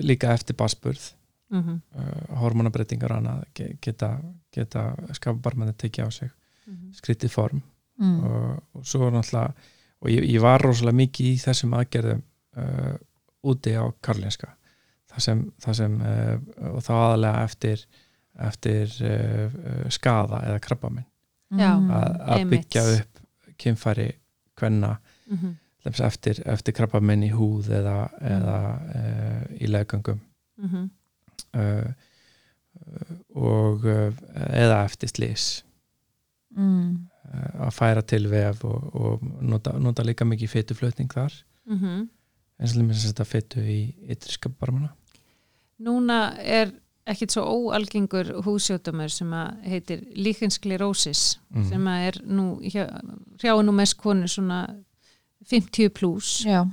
[0.01, 1.03] líka eftir basburð
[1.51, 2.37] mm -hmm.
[2.39, 4.13] hormonabreitingar annað ge- geta,
[4.55, 6.31] geta skapabarmandi tekið á sig
[6.95, 7.63] skrítið form
[8.01, 8.25] Mm.
[8.25, 9.53] og, og svo náttúrulega
[10.01, 12.23] og ég, ég var rosalega mikið í þessum aðgerðum
[12.57, 12.95] uh,
[13.43, 14.49] úti á karlinska
[15.11, 16.37] það sem, það sem uh,
[16.75, 17.85] og þá aðalega eftir
[18.41, 21.07] eftir uh, uh, skada eða krabbaminn
[21.59, 21.73] Já.
[21.79, 21.91] Mm.
[21.91, 23.25] að, byggja upp
[23.59, 24.13] kynfæri
[24.57, 24.99] kvenna
[25.31, 26.05] Mm -hmm.
[26.05, 28.57] eftir, eftir krabbaminn í húð eða, eða
[28.95, 30.19] uh, í leggöngum
[30.59, 30.91] Mm -hmm.
[31.55, 31.93] uh,
[33.37, 34.13] og uh,
[34.53, 35.65] eða eftir slís
[36.57, 37.07] Mm.
[37.63, 41.33] að færa til vef og, og nota, nota líka mikið fytuflutning þar
[41.67, 42.09] Mhm.
[42.61, 43.81] Eins og lemst þetta fytu í
[44.13, 44.93] ytriska barmana
[45.81, 46.75] Núna er
[47.09, 51.65] ekkit svo óalgengur húsjóttumur sem að heitir líkinsklerósis mm.
[51.71, 52.47] sem að er nú
[53.65, 54.61] nú mest konur svona
[55.51, 56.67] 50 pluss Já.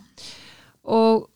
[0.84, 1.30] og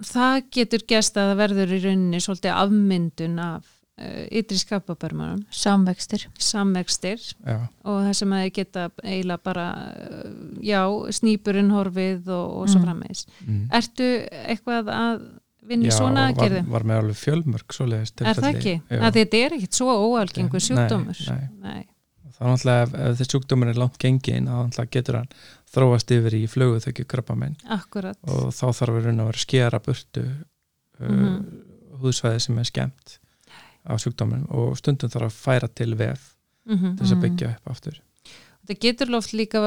[0.00, 3.68] það getur gest að það verður í rauninni svolítið afmyndun af
[4.30, 6.26] ytri skapabörmarum, Samvextir.
[6.38, 10.32] samvextir já, og það sem að geta eiginlega bara, uh,
[10.64, 10.80] já,
[11.18, 12.86] snýpurinn horfið og, og svo Mm.
[12.86, 13.26] frammeðis.
[13.46, 13.68] mm.
[13.72, 14.08] Ertu
[14.46, 15.22] eitthvað að
[15.70, 16.66] vinna í já svona var, aðgerðum?
[16.72, 18.58] var með alveg fjölmörg svoleiðis Er það tilfelli.
[18.58, 18.82] ekki?
[18.90, 19.00] Já.
[19.06, 21.20] Að þetta er ekkit svo óalgengur Nei, sjúkdómur.
[21.30, 21.48] nei.
[21.62, 21.86] nei.
[22.40, 25.28] þá náttúrulega ef, ef þessi sjúkdómur er langt gengin þá náttúrulega getur hann
[25.70, 28.16] þróast yfir í flögu þau krabbamenn Akkurat.
[28.24, 31.44] og þá þarf við raun að vera skera burtu uh, Mhm.
[32.00, 33.18] húðsvæði sem er skemmt
[33.86, 36.36] á sjúkdóminn og stundum þarf að færa til vef
[36.68, 38.00] Mm til þess að byggja upp aftur
[38.70, 39.58] Það getur loft líka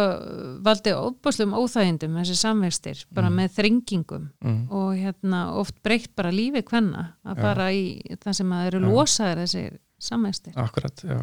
[0.63, 3.35] valdið óbúslum óþægindum þessi samvextir, bara Mm.
[3.39, 4.59] með þrengingum mm.
[4.71, 7.41] og hérna oft breytt bara lífi hvenna að Já.
[7.41, 7.83] bara í
[8.21, 8.85] það sem að eru Já.
[8.93, 9.63] losaðir þessi
[9.99, 10.53] samvextir.
[10.55, 11.19] akkurat, já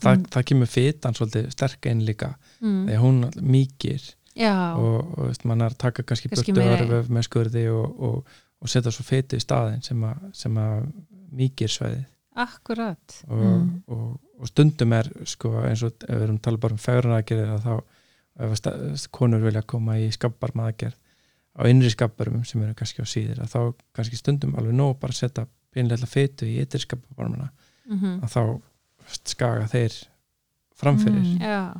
[0.00, 0.24] það, Mm.
[0.30, 2.86] það kemur fitan svolítið sterk einn líka Mm.
[2.86, 7.08] þegar hún mýkir já, og, og veist, mann er að taka kannski, Kannski meira- örvef
[7.08, 8.24] með skurði og, og,
[8.62, 10.92] og setja svo fytu í staðin sem að, sem að
[11.34, 12.04] mýkir sveiðið
[12.34, 13.22] akkurat.
[13.28, 13.82] Og, Mm.
[13.88, 17.50] og, og stundum er sko eins og ef við erum að tala bara um fegrunaðgerðir
[17.56, 17.74] að þá
[18.42, 20.96] ef að konur vilja koma í skabbarmaðgerð
[21.52, 23.60] á innri skabbarum sem eru kannski á síðir að þá
[23.94, 27.50] kannski stundum alveg nóg bara að setja pinlega fytu í ytri skabbarmana
[27.90, 28.42] mm að þá
[29.26, 29.98] skaga þeir
[30.78, 31.40] framfyrir Mm.
[31.42, 31.74] já,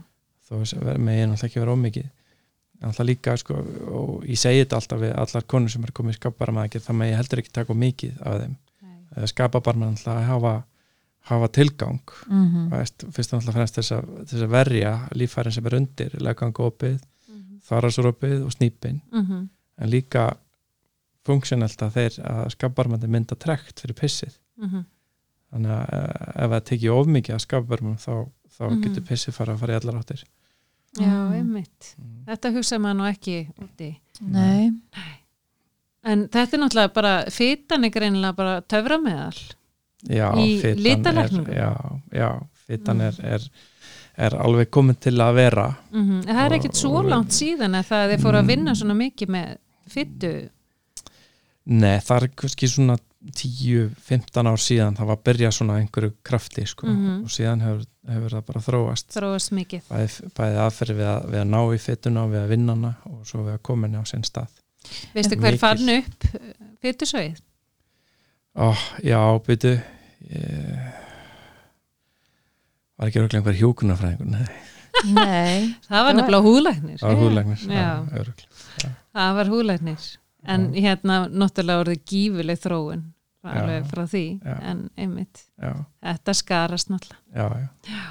[0.49, 0.55] þó
[0.99, 2.11] með ég náttúrulega ekki vera ómikið
[2.83, 3.55] alltaf líka sko
[3.95, 7.11] og ég segi þetta alltaf við allar konur sem er komið í skabbarmaðgerð það með
[7.13, 8.57] ég heldur ekki taka mikið af þeim
[9.17, 9.27] nei,
[9.95, 10.65] alltaf að hafa
[11.23, 12.71] hafa tilgang Mhm.
[12.73, 17.01] veist, fyrst og náttúrulega fremst þess að, þess að verja líffærin sem er undir, legangopið
[17.29, 17.61] Mhm.
[17.69, 19.49] þarasúropið og snýpin Mhm.
[19.79, 20.37] en líka
[21.25, 24.85] funksjonelt að þeir að skabbarmandi mynda trekt fyrir pissið Mhm.
[25.53, 28.83] þannig að eh, ef það tekið of mikið að skabbarmum þá, þá Mhm.
[28.83, 30.25] getur pissið fara að fara í allar áttir
[30.99, 31.33] já, Mm.
[31.33, 31.95] einmitt
[32.27, 34.71] þetta hugsa maður nú ekki úti Nei,
[36.05, 39.37] en þetta er náttúrulega bara fytan er greinilega bara töfra meðal
[40.09, 41.71] já, Í er, já,
[42.13, 42.31] já,
[42.67, 43.07] fitan Mm.
[43.07, 43.41] er, er,
[44.17, 47.75] er alveg komin til að vera mm það er Og- ekkit svo og- langt síðan
[47.79, 48.49] að það þið fóru að Mm.
[48.49, 49.57] vinna svona mikið með
[49.89, 50.49] fytu
[51.65, 52.97] Nei, það er kannski svona
[53.39, 56.87] 10-15 ár síðan það var að byrja svona einhverju krafti sko.
[56.89, 57.23] Mhm.
[57.23, 61.41] og síðan hefur, hefur það bara þróast þróast mikið bæði, bæði aðferði við að, við
[61.43, 64.05] að ná í fytuna við að vinna hana og svo við að koma henni á
[64.11, 64.49] sinn stað
[65.15, 65.63] veistu hver mikil.
[65.63, 66.29] fann upp
[66.83, 67.41] fytusvæð
[68.53, 69.71] Ó, já, byrju
[70.29, 70.91] ég...
[72.99, 74.49] var ekki röglega einhver hjókunarfræðingur nei,
[75.17, 77.89] nei það var nefnilega húlæknir það var húlæknir Já.
[78.21, 78.93] örugglega.
[79.17, 80.09] það var húlæknir
[80.53, 83.05] en hérna náttúrulega orðið gífileg þróun
[83.43, 83.53] Já.
[83.59, 84.57] alveg frá því Já.
[84.71, 85.73] en einmitt, já,
[86.05, 88.03] þetta skarast náttúrulega já, já.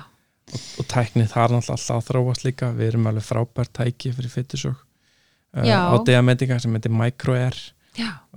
[0.52, 4.74] Og, og tæknið þar náttúrulega alltaf þróast líka við erum alveg frábært tæki fyrir Já.
[5.54, 7.58] Á diametika sem heitir MicroAir.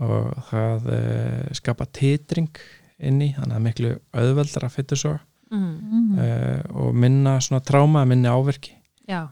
[0.03, 2.51] Og það uh, skapa titring
[2.99, 6.17] inn í, þannig að miklu auðveldara fytusók mm, mm.
[6.19, 8.75] uh, og minna svona tráma, minni áverki
[9.07, 9.31] á,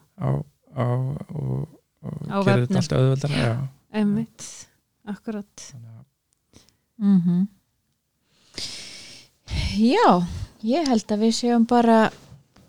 [0.79, 1.67] á og,
[2.03, 2.69] og Á gerir vefnum.
[2.69, 3.53] þetta allt auðveldara já.
[3.99, 4.47] einmitt.
[5.11, 5.67] Akkurat.
[5.73, 5.99] Þannig að-
[7.03, 7.49] Mm
[9.73, 10.23] Já,
[10.63, 12.11] ég held að við séum bara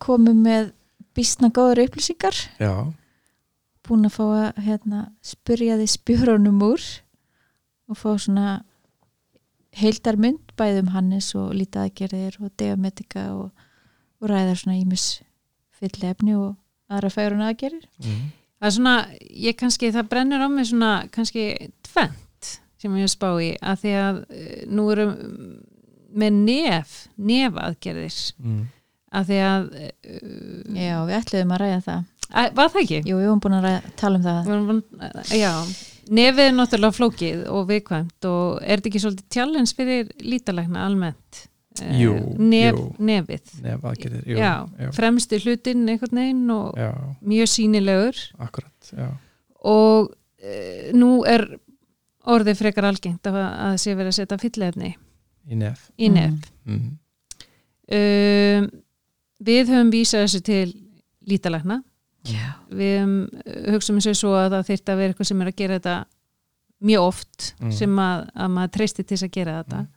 [0.03, 0.69] komið með
[1.15, 2.37] býstna góður upplýsingar.
[2.59, 2.73] Já,
[3.87, 6.85] búin að fá að hérna, spyrja því spjörunum úr
[7.91, 8.61] og fá svona
[9.77, 13.49] heildarmynd bæði um Hannes og lítið aðgerðir og diametika og,
[14.21, 15.07] og ræðar svona ímis
[15.73, 16.53] fylli efni og
[16.93, 18.21] aðra færun aðgerðir mm.
[18.59, 18.95] það er svona,
[19.47, 21.47] ég kannski, það brennur á mig svona kannski
[21.89, 22.51] tvent
[22.83, 25.13] sem ég spá í, að því að eh, nú erum
[26.13, 28.63] með nef nefaðgerðir Mm.
[29.13, 29.91] að því að uh,
[30.77, 32.99] Já, við ætluðum að ræða það að, var það ekki?
[33.09, 35.33] Jú, við höfum búin að tala um það.
[35.37, 35.51] Já,
[36.19, 41.43] nefið er náttúrulega flókið og viðkvæmt og er þetta ekki svolítið challenge fyrir lítalækna almennt?
[41.81, 42.87] Eh, Jú, nef, jú.
[43.01, 43.53] nefið.
[43.65, 46.91] Nef aðgerðir, jú, já, já, fremsti hlutin einhvern veginn og já,
[47.25, 49.07] mjög sínilegur akkurat já,
[49.65, 51.47] og e, nú er
[52.29, 54.91] orðið frekar algengt að, að sé verið að setja fyllefni
[55.49, 55.87] í nef.
[55.97, 56.13] í Mm.
[56.19, 56.51] nef.
[56.69, 56.91] Mm.
[57.97, 58.69] um,
[59.43, 60.67] við höfum vísað þessu til
[61.27, 61.81] lítalækna
[62.23, 62.53] Já.
[62.71, 63.15] við um,
[63.73, 65.95] hugsaum eins og svo að það þyrfti að vera eitthvað sem er að gera þetta
[66.83, 67.71] mjög oft Mm.
[67.71, 69.87] sem að, að maður treysti til þess að gera þetta Mm.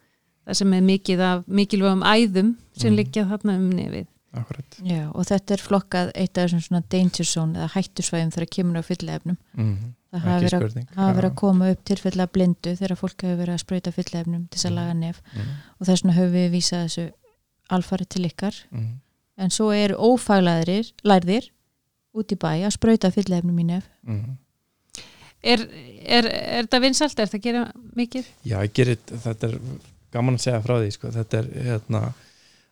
[0.46, 2.96] það sem er mikið af mikilvægum æðum sem Mm.
[2.96, 4.06] liggja þarna um nefið
[4.36, 8.50] akkurat Já, og þetta er flokkað eitt af þessum svona danger zone eða hættusvæðum þegar
[8.56, 9.76] kemur á fyllefnum mm.
[10.12, 13.64] það hafa verið, að- hafa koma upp tilfella af blindu þegar fólk hefur verið að
[13.64, 14.76] sprauta fyllefnum til þess að Mm.
[14.76, 15.40] laga nef mm.
[15.80, 17.10] og þess vegna höfum við vísað þessu
[17.70, 19.00] alfarið til ykkar Mm.
[19.38, 21.48] en svo eru ófaglæðir lærðir
[22.16, 24.36] út í bæ að sprauta fyllefnum í nef Mm.
[25.42, 25.62] er,
[26.06, 27.18] er, er þetta vinsalt?
[27.18, 27.64] Er þetta að gera
[27.98, 28.30] mikið?
[28.46, 29.58] já, ég gerir þetta er
[30.14, 31.10] gaman að segja frá því sko.
[31.16, 32.02] þetta er hérna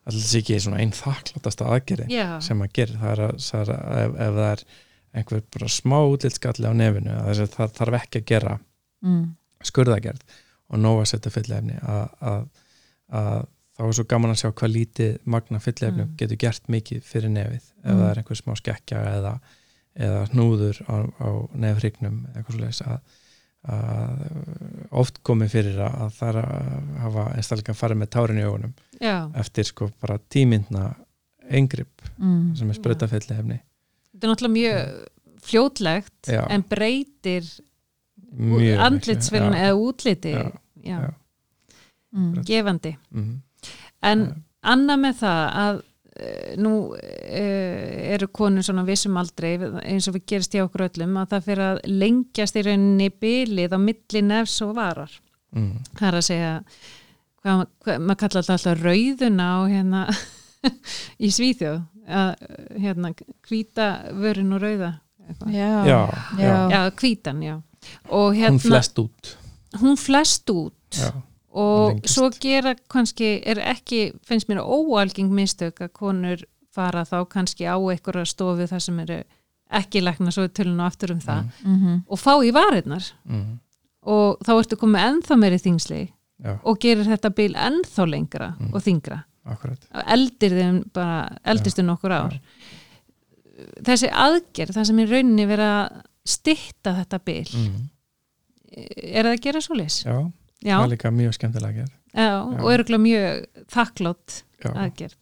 [0.05, 3.71] allir sé ekki einn þakkláttasta aðgerðin Já, sem maður gerir það er að, það er
[3.75, 4.65] að ef, ef það er
[5.15, 8.55] einhver bara smá útlitskalli á nefinu að þess að það þarf ekki að gera
[9.05, 9.23] mm.
[9.71, 10.23] skurðagerð
[10.65, 12.45] og nóg að setja fyllefni að, að,
[13.21, 13.41] að
[13.75, 16.15] þá er svo gaman að sjá hvað lítið magna fyllefni Mm.
[16.17, 17.99] getur gert mikið fyrir nefið ef Mm.
[17.99, 19.39] það er einhver smá skekkja eða,
[19.95, 22.99] eða hnúður á, á nefhrygnum eitthvað svoleiðis að,
[23.65, 28.45] að oft komið fyrir að, að það er að hafa einstaklega farið með tárin í
[28.45, 29.15] augunum já.
[29.41, 30.95] eftir sko bara tímyndna
[31.49, 32.55] engrip Mm.
[32.57, 33.59] sem er sprauta fyllefni
[34.15, 35.07] Þetta er náttúrulega mjög
[35.45, 36.45] fljótlegt Já.
[36.49, 37.43] en breytir
[39.53, 39.65] já.
[39.65, 40.51] eða útliti Já,
[40.85, 41.13] já.
[42.15, 42.43] Mm.
[42.47, 43.41] gefandi Mhm.
[44.11, 44.33] En Já.
[44.73, 45.81] annað með það að
[46.15, 47.85] eh, nú uh,
[48.15, 51.47] eru konur svona á vissum aldrei eins og við gerist hjá okkur öllum að það
[51.49, 55.17] fyrir að lengjast í rauninni bilið á milli nefs og varar
[55.55, 55.73] mm.
[55.97, 56.53] það er að segja
[57.41, 60.05] hvað, hvað, maður þetta alltaf rauðuna og hérna
[61.25, 62.31] í Svíþjóð að
[62.81, 63.11] hérna
[63.47, 64.91] hvíta vörun og rauða
[65.49, 65.99] já, já.
[66.37, 66.69] já.
[66.69, 67.55] já, hvítan, já
[68.09, 69.37] og hérna, hún flest út
[69.81, 71.11] hún flest út já,
[71.55, 72.13] og lengist.
[72.15, 76.43] svo gera kannski, er ekki, finnst mér óalgeng mistök að konur
[76.75, 79.21] fara þá kannski á einhverja stofu þar sem eru
[79.71, 82.01] ekki lækna svo tölun og aftur um það Mhm.
[82.07, 83.59] og fá í varirnar mm.
[84.05, 86.01] og þá ertu komið ennþá meiri þingsli
[86.43, 88.73] já, og gerir þetta bil ennþá lengra Mm.
[88.73, 92.39] og þingra akkurat eldir þeim bara, eldistu nokkur ár
[93.85, 97.83] þessi aðgerð, það sem í rauninni vera að stytta þetta bil mm.
[98.75, 100.01] er það að gera svo leys?
[100.05, 100.17] já,
[100.63, 102.29] Já, það er líka mjög skemmtilega gerð já,
[102.63, 103.45] og eru mjög
[103.75, 104.41] þakklátt
[104.71, 105.15] aðgerð.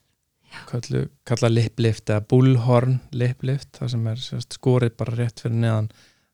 [0.69, 5.88] Kallu, kalla liplift eða bullhorn liplift það sem er sérst, skorið bara rétt fyrir neðan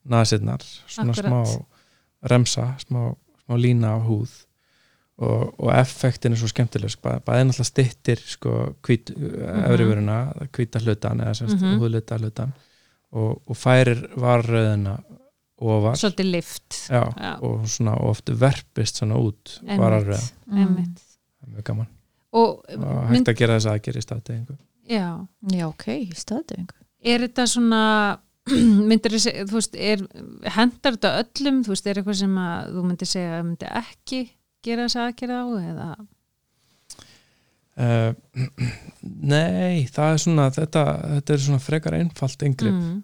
[0.05, 0.59] nasirnar,
[0.91, 1.47] svona Akkurat.
[1.47, 4.29] smá remsa, smá, smá lína á húð.
[5.19, 9.63] Og, og effektin er svo skemmtileg sko, bæ- náttúrulega stittir sko, hvít, Mhm.
[9.67, 10.17] efrivöruna,
[10.51, 11.79] hvíta hlutan eða sérst, Mhm.
[11.79, 12.53] húðluta hlutan
[13.11, 14.99] og, og færir varröðina
[15.59, 15.97] ofar.
[15.99, 17.31] Svolítið lift já, Já.
[17.43, 19.57] og svona ofta verpist svona út
[21.49, 21.87] mjög gaman.
[22.31, 24.57] Og og mynd, hægt að gera þess aðgerð í staðtegingu
[24.89, 25.05] já,
[25.53, 25.85] Já, ok,
[26.17, 26.75] staðdöfingu.
[27.03, 27.81] er þetta svona
[28.89, 30.03] myndir þú veist, er,
[30.55, 34.21] hendar þetta öllum, þú veist, er eitthvað sem að þú myndir segja að myndi ekki
[34.65, 35.89] gera þess aðgerð á eða?
[37.79, 38.11] Uh,
[39.33, 40.85] nei, það er svona þetta,
[41.15, 42.97] þetta er svona frekar einfalt yngripp mm,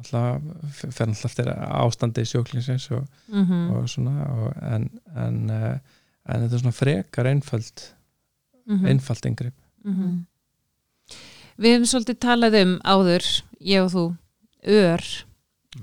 [0.00, 6.44] alltaf, fer alltaf eftir ástandi sjóklingsins og, mm og svona og, en, en, uh, en
[6.44, 7.86] þetta er svona frekar einfalt
[8.66, 10.18] mhm, einfalt yngripp mhm.
[11.60, 13.26] Við hefum svolítið talað um áður,
[13.68, 14.04] ég og þú,
[14.80, 15.02] ör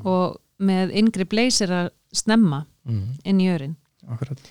[0.01, 3.75] og með yngri bleysir að snemma mm, inn í örin.
[4.09, 4.41] Akkurat.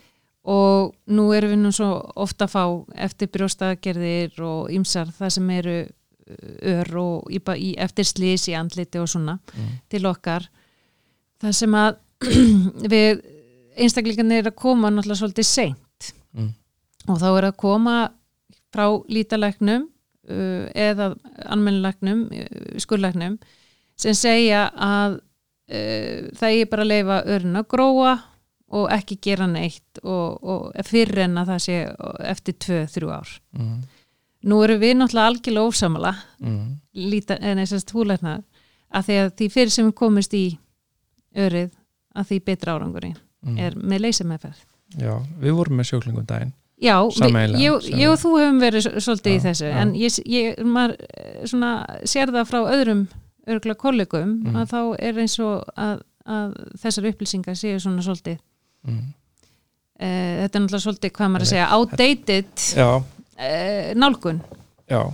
[0.46, 2.64] Og nú erum við nú svo ofta að fá
[3.08, 5.76] eftir brjóstagerðir og ýmsar það sem eru
[6.26, 10.48] ör og í, í, eftir slís í andliti og svona mm, til okkar.
[11.42, 11.98] Það sem að
[12.94, 13.24] við
[13.76, 16.12] einstaklingarnir er að koma náttúrulega svolítið seint.
[16.36, 16.52] Mm,
[17.06, 17.96] og þá er að koma
[18.74, 21.12] frá lítalæknum uh, eða
[21.46, 23.38] almennilegnum, uh, skurlæknum
[23.96, 28.16] sem segja að uh, það er bara að leifa örn að gróa
[28.76, 31.76] og ekki gera neitt og, og fyrir en að það sé
[32.26, 33.36] eftir 2-3 ár.
[33.54, 33.76] mm,
[34.46, 36.66] Nú eru við náttúrulega algjörlega ósamala mm,
[37.10, 38.42] líta, en þessast húlæknar
[38.94, 40.44] að því að því fyrir sem við komist í
[41.36, 41.72] örið
[42.16, 43.58] að því betra árangurinn mm.
[43.58, 44.60] er með leysameferð.
[45.02, 49.32] já, við vorum með sjóklingum daginn Já, við, ég, ég og þú hefum verið svolítið
[49.32, 49.76] í Já, þessu já.
[49.80, 51.70] en ég, ég maður, eh, svona,
[52.04, 53.06] sér það frá öðrum
[53.48, 54.56] örgulega kollegum Mhm.
[54.60, 58.36] að þá er eins og að, að þessar upplýsingar séu svona svolítið
[58.84, 59.00] mm.
[59.98, 60.08] e,
[60.42, 62.90] þetta er náttúrulega svolítið hvað maður að segja outdated já,
[63.38, 64.40] e, nálgun
[64.90, 65.12] já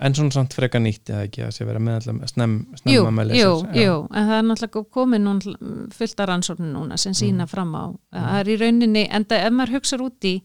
[0.00, 3.12] en svona samt frekar nýtt eða ekki að sé vera með alltaf snem, jú, snemma
[3.14, 3.76] með jú, lesans.
[3.78, 7.48] jú, en það er náttúrulega komið núna fullt af rannsóknir núna sem sína Mhm.
[7.48, 10.42] fram á það er í rauninni, en það ef maður hugsa út í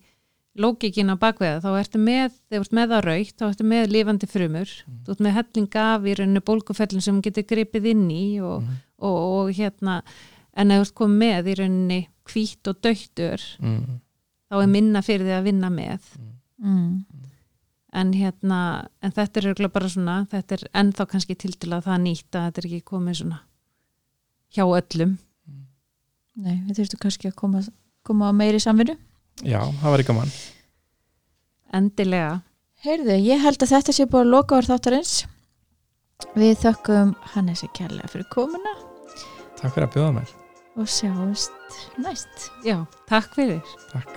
[0.59, 3.91] lógikin á bakveða, þá ertu með þegar þú ert með það raukt, þá ertu með
[3.93, 5.03] lifandi frumur, Mhm.
[5.05, 8.75] þú ert með helling af í rauninni bólgufellin sem getur gripið inn í og, Mhm.
[8.99, 10.01] og, og hérna
[10.53, 13.99] en ef þú ert komið með í rauninni hvít og döktur, mm,
[14.51, 15.99] þá er minna fyrir því að vinna með
[16.59, 17.05] Mm.
[17.93, 22.01] en hérna, en þetta er bara svona, þetta er ennþá kannski til til að það
[22.03, 23.39] nýtt að þetta er ekki komið svona
[24.55, 25.17] hjá öllum
[26.39, 27.61] Nei, við þurftum kannski að koma,
[28.03, 28.95] koma á meiri samvinnu.
[29.43, 30.31] já, það var ekki gaman
[31.73, 32.41] endilega
[32.79, 35.15] Heyrðu, ég held að þetta sé búið að loka ár þáttarins.
[36.31, 38.71] Við þökkum Hannesi kærlega fyrir komuna
[39.59, 40.31] takk fyrir að bjóða mér
[40.79, 41.51] og sjáumst
[41.99, 42.47] næst.
[42.63, 42.79] já,
[43.11, 43.59] takk fyrir
[43.91, 44.15] takk